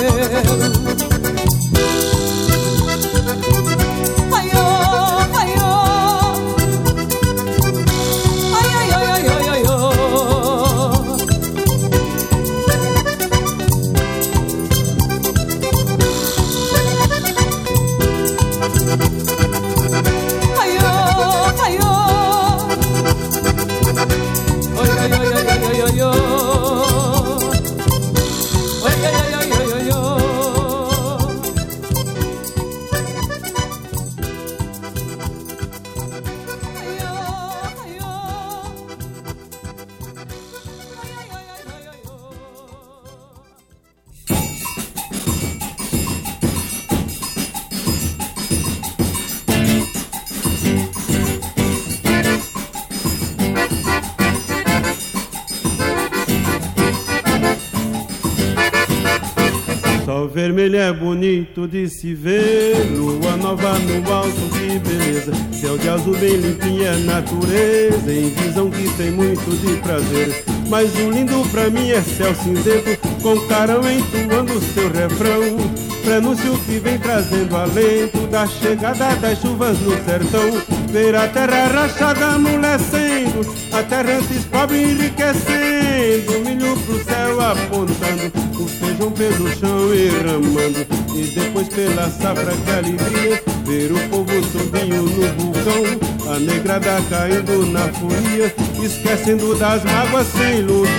Vermelho 60.65 60.79
é 60.79 60.93
bonito 60.95 61.69
de 61.69 61.87
se 61.91 62.15
ver, 62.15 62.91
lua 62.91 63.37
nova 63.37 63.79
no 63.81 64.11
alto, 64.11 64.31
que 64.55 64.79
beleza. 64.79 65.33
Céu 65.53 65.77
de 65.77 65.91
azul 65.91 66.17
bem 66.17 66.37
limpinho 66.37 66.85
é 66.87 66.97
natureza, 66.97 68.11
em 68.11 68.31
visão 68.31 68.71
que 68.71 68.89
tem 68.97 69.11
muito 69.11 69.45
de 69.61 69.77
prazer. 69.83 70.43
Mas 70.71 70.95
o 70.95 71.11
lindo 71.11 71.47
pra 71.51 71.69
mim 71.69 71.91
é 71.91 72.01
céu 72.01 72.35
cinzento, 72.35 72.99
com 73.21 73.39
carão 73.47 73.83
entoando 73.91 74.59
seu 74.73 74.91
refrão. 74.91 75.59
Prenúncio 76.03 76.59
que 76.61 76.79
vem 76.79 76.99
trazendo 76.99 77.57
alento 77.57 78.27
da 78.29 78.47
chegada 78.47 79.15
das 79.17 79.41
chuvas 79.43 79.79
no 79.81 79.91
sertão. 80.03 80.63
Ver 80.91 81.15
a 81.15 81.29
terra 81.29 81.67
rachada 81.67 82.27
amolecendo, 82.27 83.55
a 83.71 83.83
terra 83.83 84.19
antes 84.19 84.45
pobre 84.47 84.83
enriquecendo, 84.83 86.41
milho 86.43 86.75
pro 86.87 87.04
apontando, 87.53 88.33
o 88.59 88.67
feijão 88.67 89.11
pelo 89.13 89.49
chão 89.57 89.89
derramando, 89.89 90.87
e 91.15 91.23
depois 91.35 91.69
pela 91.69 92.11
safra 92.11 92.53
que 92.53 92.71
alegria, 92.71 93.43
ver 93.65 93.93
o 93.93 94.09
povo 94.09 94.33
todinho 94.53 95.03
no 95.03 95.29
vulcão, 95.35 96.33
a 96.35 96.39
negrada 96.39 97.03
caindo 97.11 97.67
na 97.67 97.89
folia, 97.93 98.55
esquecendo 98.83 99.55
das 99.57 99.85
mágoas 99.85 100.27
sem 100.29 100.63
luto. 100.63 100.91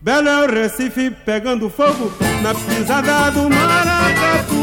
Belo 0.00 0.28
é 0.28 0.44
o 0.44 0.50
Recife 0.50 1.10
pegando 1.24 1.70
fogo 1.70 2.12
na 2.42 2.54
pisada 2.54 3.30
do 3.30 3.48
maracatu. 3.48 4.54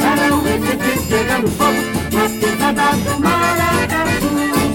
Belo 0.00 0.22
é 0.22 0.32
o 0.32 0.40
Recife 0.40 1.06
pegando 1.08 1.48
fogo 1.48 1.82
na 2.12 2.28
pisada 2.28 2.96
do 2.96 3.20
maracatu. 3.20 3.75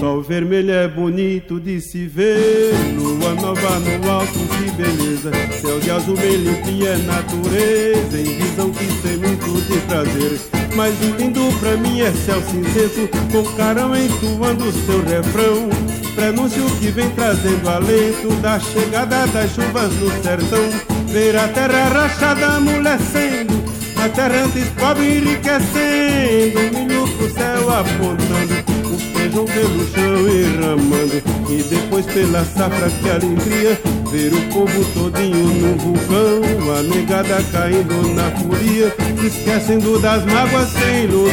Sol 0.02 0.20
vermelho 0.20 0.72
é 0.72 0.88
bonito 0.88 1.60
de 1.60 1.80
se 1.80 2.08
ver, 2.08 2.72
lua 2.98 3.34
nova 3.34 3.78
no 3.78 4.10
alto, 4.10 4.32
que 4.32 4.68
beleza. 4.72 5.30
Céu 5.60 5.78
de 5.78 5.92
azul 5.92 6.16
bem 6.16 6.38
limpinho 6.38 6.88
é 6.88 6.96
natureza, 6.96 8.18
em 8.18 8.36
visão 8.36 8.72
que 8.72 8.84
tem 9.00 9.16
muito 9.16 9.62
de 9.64 9.78
prazer. 9.86 10.40
Mas 10.74 10.92
o 11.02 11.16
lindo 11.16 11.42
pra 11.60 11.76
mim 11.76 12.00
é 12.00 12.10
céu 12.10 12.42
cinzento, 12.42 13.08
com 13.30 13.44
carão 13.56 13.94
entoando 13.94 14.72
seu 14.72 15.04
refrão. 15.04 15.70
Prenúncio 16.16 16.64
que 16.80 16.90
vem 16.90 17.08
trazendo 17.10 17.70
alento 17.70 18.28
da 18.42 18.58
chegada 18.58 19.24
das 19.28 19.54
chuvas 19.54 19.92
no 20.00 20.10
sertão. 20.20 20.68
Ver 21.12 21.36
a 21.36 21.46
terra 21.46 21.88
rachada 21.90 22.56
amolecendo, 22.56 23.54
a 23.94 24.08
terra 24.08 24.46
antes 24.46 24.68
pobre 24.70 25.18
enriquecendo, 25.18 26.76
milho 26.76 27.06
pro 27.16 27.30
céu 27.30 27.70
apontando 27.70 28.81
feijão 29.22 29.44
pelo 29.44 29.86
chão 29.88 30.28
erramando 30.28 31.22
E 31.48 31.62
depois 31.62 32.06
pela 32.06 32.44
safra 32.44 32.90
que 32.90 33.10
alegria 33.10 33.80
Ver 34.10 34.32
o 34.32 34.42
povo 34.52 34.84
todinho 34.92 35.48
no 35.48 35.76
vulcão 35.76 36.74
A 36.76 36.82
negada 36.82 37.42
caindo 37.52 38.14
na 38.14 38.30
furia 38.32 38.94
Esquecendo 39.24 39.98
das 40.00 40.24
mágoas 40.24 40.68
sem 40.70 41.06
Lulu 41.06 41.30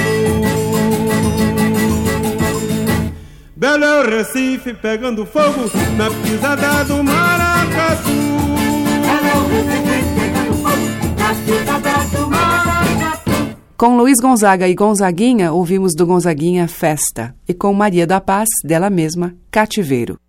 Belo 3.56 3.84
é 3.84 4.00
o 4.02 4.10
Recife 4.10 4.74
pegando 4.74 5.26
fogo 5.26 5.70
Na 5.98 6.10
pisada 6.10 6.84
do 6.86 7.04
Maracatu 7.04 8.10
Belo 9.02 9.28
é 9.28 9.36
o 9.36 9.48
Recife 9.50 10.04
pegando 10.16 10.54
fogo 10.62 10.88
Na 11.18 11.34
pisada 11.46 12.18
do 12.18 12.30
Maracatu 12.30 12.79
com 13.80 13.96
Luiz 13.96 14.20
Gonzaga 14.20 14.68
e 14.68 14.76
Gonzaguinha, 14.76 15.54
ouvimos 15.54 15.96
do 15.96 16.06
Gonzaguinha 16.06 16.68
Festa. 16.68 17.34
E 17.48 17.54
com 17.54 17.74
Maria 17.74 18.06
da 18.06 18.20
Paz, 18.20 18.50
dela 18.62 18.90
mesma, 18.90 19.34
Cativeiro. 19.50 20.20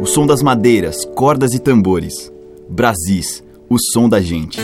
O 0.00 0.06
som 0.06 0.26
das 0.26 0.42
madeiras, 0.42 1.04
cordas 1.14 1.52
e 1.52 1.58
tambores. 1.58 2.32
Brasis, 2.66 3.44
o 3.68 3.76
som 3.92 4.08
da 4.08 4.22
gente. 4.22 4.58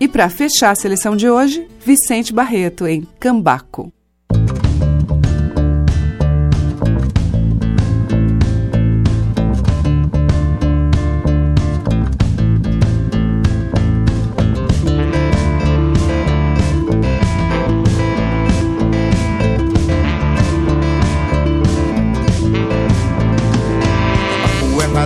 E 0.00 0.08
para 0.08 0.30
fechar 0.30 0.70
a 0.70 0.74
seleção 0.74 1.14
de 1.14 1.28
hoje, 1.28 1.68
Vicente 1.84 2.32
Barreto 2.32 2.86
em 2.86 3.06
Cambaco. 3.20 3.92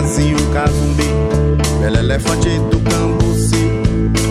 Zinho 0.09 0.37
Kazumbi, 0.51 1.03
Belo 1.79 1.97
é 1.97 1.99
Elefante 1.99 2.49
do 2.71 2.79
Cambuci, 2.79 3.69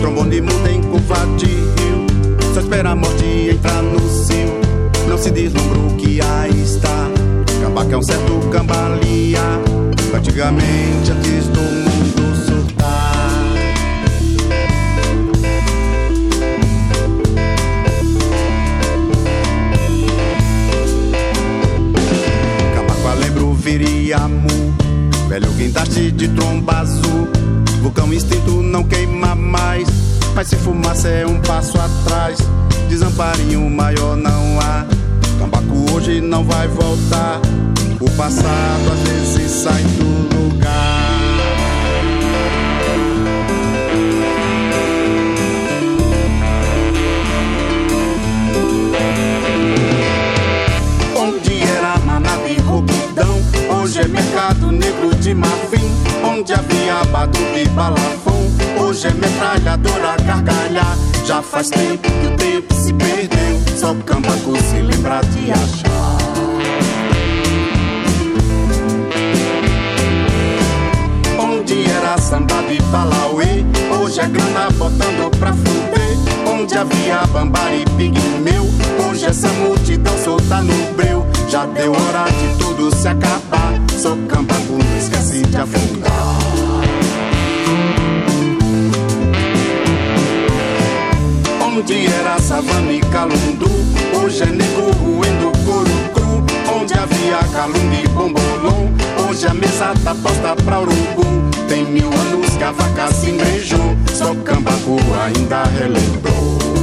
Trombone 0.01 0.41
Mundo 0.41 0.67
em 0.67 0.81
curva 0.81 1.25
de 1.37 1.45
rio, 1.45 2.05
só 2.53 2.59
espera 2.59 2.89
a 2.89 2.95
morte 2.95 3.49
entrar 3.49 3.81
no 3.81 3.97
cio, 4.09 4.59
não 5.07 5.17
se 5.17 5.31
deslumbra 5.31 5.79
o 5.79 5.95
que 5.95 6.19
aí 6.21 6.61
está, 6.61 7.07
Cambaca 7.61 7.93
é 7.93 7.97
um 7.97 8.03
certo 8.03 8.49
cambalia, 8.51 9.39
antigamente 10.13 11.11
antes 11.11 11.47
do 11.47 11.61
mundo. 11.61 11.88
guindaste 25.59 26.11
de 26.11 26.29
tromba 26.29 26.79
azul. 26.79 27.27
Vulcão 27.81 28.13
instinto 28.13 28.61
não 28.61 28.81
queima 28.83 29.35
mais, 29.35 29.87
mas 30.33 30.47
se 30.47 30.55
fumaça 30.55 31.09
é 31.09 31.27
um 31.27 31.39
passo 31.41 31.77
atrás. 31.77 32.37
Desamparinho 32.87 33.69
maior 33.69 34.15
não 34.15 34.59
há. 34.61 34.85
Tambaco 35.37 35.93
hoje 35.93 36.21
não 36.21 36.45
vai 36.45 36.67
voltar. 36.69 37.41
O 37.99 38.09
passado 38.11 38.91
às 38.93 39.09
vezes 39.09 39.51
sai 39.51 39.83
do 39.83 40.37
lugar. 40.37 40.98
negro 54.89 55.15
de 55.15 55.35
marfim, 55.35 55.91
onde 56.23 56.51
havia 56.51 57.03
batuque 57.11 57.63
e 57.63 57.69
balafão. 57.69 58.39
Hoje 58.79 59.07
é 59.07 59.13
metralhadora 59.13 60.15
gargalhar. 60.25 60.97
Já 61.25 61.43
faz 61.43 61.69
tempo 61.69 62.01
que 62.01 62.25
o 62.25 62.35
tempo 62.37 62.73
se 62.73 62.91
perdeu, 62.93 63.61
só 63.77 63.91
o 63.91 63.95
cambaco 63.97 64.57
se 64.57 64.81
lembra 64.81 65.21
de 65.21 65.51
achar. 65.51 66.17
Onde 71.37 71.85
era 71.91 72.17
samba 72.17 72.63
de 72.63 72.81
Palauê, 72.91 73.63
hoje 74.01 74.19
é 74.21 74.27
grana 74.27 74.71
botando 74.71 75.29
pra 75.37 75.53
fuder. 75.53 76.17
Onde 76.51 76.75
havia 76.75 77.27
bambari 77.27 77.85
pigmeu, 77.95 78.67
hoje 79.07 79.25
essa 79.25 79.49
multidão 79.49 80.17
solta 80.17 80.63
no 80.63 80.93
breu. 80.93 81.23
Já 81.47 81.67
deu 81.67 81.91
hora 81.91 82.25
de 82.31 82.57
tudo 82.57 82.95
se 82.95 83.07
acabar. 83.07 83.58
Só 83.99 84.15
campaculo, 84.29 84.79
esquece 84.97 85.41
de 85.41 85.57
afundar. 85.57 86.13
Onde 91.61 92.05
era 92.05 92.39
savana 92.39 92.93
e 92.93 93.01
calundu, 93.01 93.69
hoje 94.17 94.43
é 94.43 94.45
nego 94.45 94.89
ruendo 95.03 95.51
do 95.51 96.13
cru. 96.13 96.45
Onde 96.73 96.93
havia 96.93 97.39
calumbi 97.51 98.05
e 98.05 98.07
bombolom, 98.07 98.89
hoje 99.27 99.47
a 99.47 99.53
mesa 99.53 99.93
tá 100.01 100.15
posta 100.15 100.55
pra 100.63 100.79
urubu. 100.79 101.25
Tem 101.67 101.83
mil 101.83 102.07
anos 102.07 102.55
que 102.55 102.63
a 102.63 102.71
vaca 102.71 103.11
se 103.11 103.33
beijou, 103.33 103.97
só 104.13 104.33
cambacu 104.45 104.97
ainda 105.25 105.63
relembrou. 105.77 106.78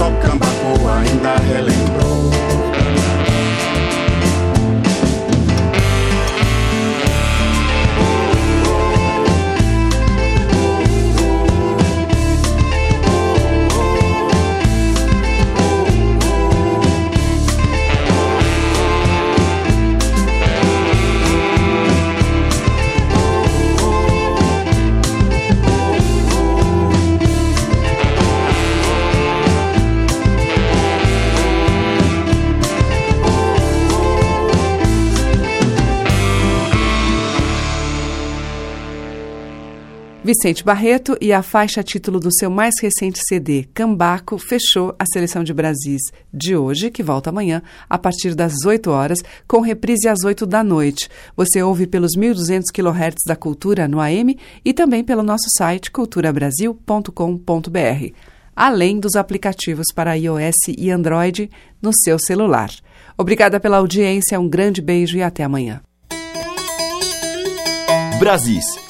soca, 0.00 0.34
bacoa, 0.34 1.00
ainda 1.00 1.36
relembro. 1.36 2.29
Vicente 40.30 40.62
Barreto 40.62 41.18
e 41.20 41.32
a 41.32 41.42
faixa 41.42 41.82
título 41.82 42.20
do 42.20 42.32
seu 42.32 42.48
mais 42.48 42.74
recente 42.80 43.18
CD, 43.26 43.64
Cambaco, 43.74 44.38
fechou 44.38 44.94
a 44.96 45.04
seleção 45.04 45.42
de 45.42 45.52
Brasis 45.52 46.02
de 46.32 46.54
hoje, 46.54 46.88
que 46.88 47.02
volta 47.02 47.30
amanhã, 47.30 47.60
a 47.88 47.98
partir 47.98 48.36
das 48.36 48.64
8 48.64 48.92
horas, 48.92 49.24
com 49.48 49.60
reprise 49.60 50.06
às 50.06 50.22
8 50.22 50.46
da 50.46 50.62
noite. 50.62 51.08
Você 51.36 51.60
ouve 51.60 51.84
pelos 51.84 52.12
1.200 52.16 52.66
kHz 52.72 53.24
da 53.26 53.34
Cultura 53.34 53.88
no 53.88 53.98
AM 53.98 54.38
e 54.64 54.72
também 54.72 55.02
pelo 55.02 55.24
nosso 55.24 55.48
site 55.58 55.90
culturabrasil.com.br, 55.90 58.14
além 58.54 59.00
dos 59.00 59.16
aplicativos 59.16 59.86
para 59.92 60.16
iOS 60.16 60.54
e 60.78 60.92
Android 60.92 61.50
no 61.82 61.90
seu 61.92 62.20
celular. 62.20 62.70
Obrigada 63.18 63.58
pela 63.58 63.78
audiência, 63.78 64.38
um 64.38 64.48
grande 64.48 64.80
beijo 64.80 65.16
e 65.16 65.24
até 65.24 65.42
amanhã. 65.42 65.80
Brasis 68.20 68.89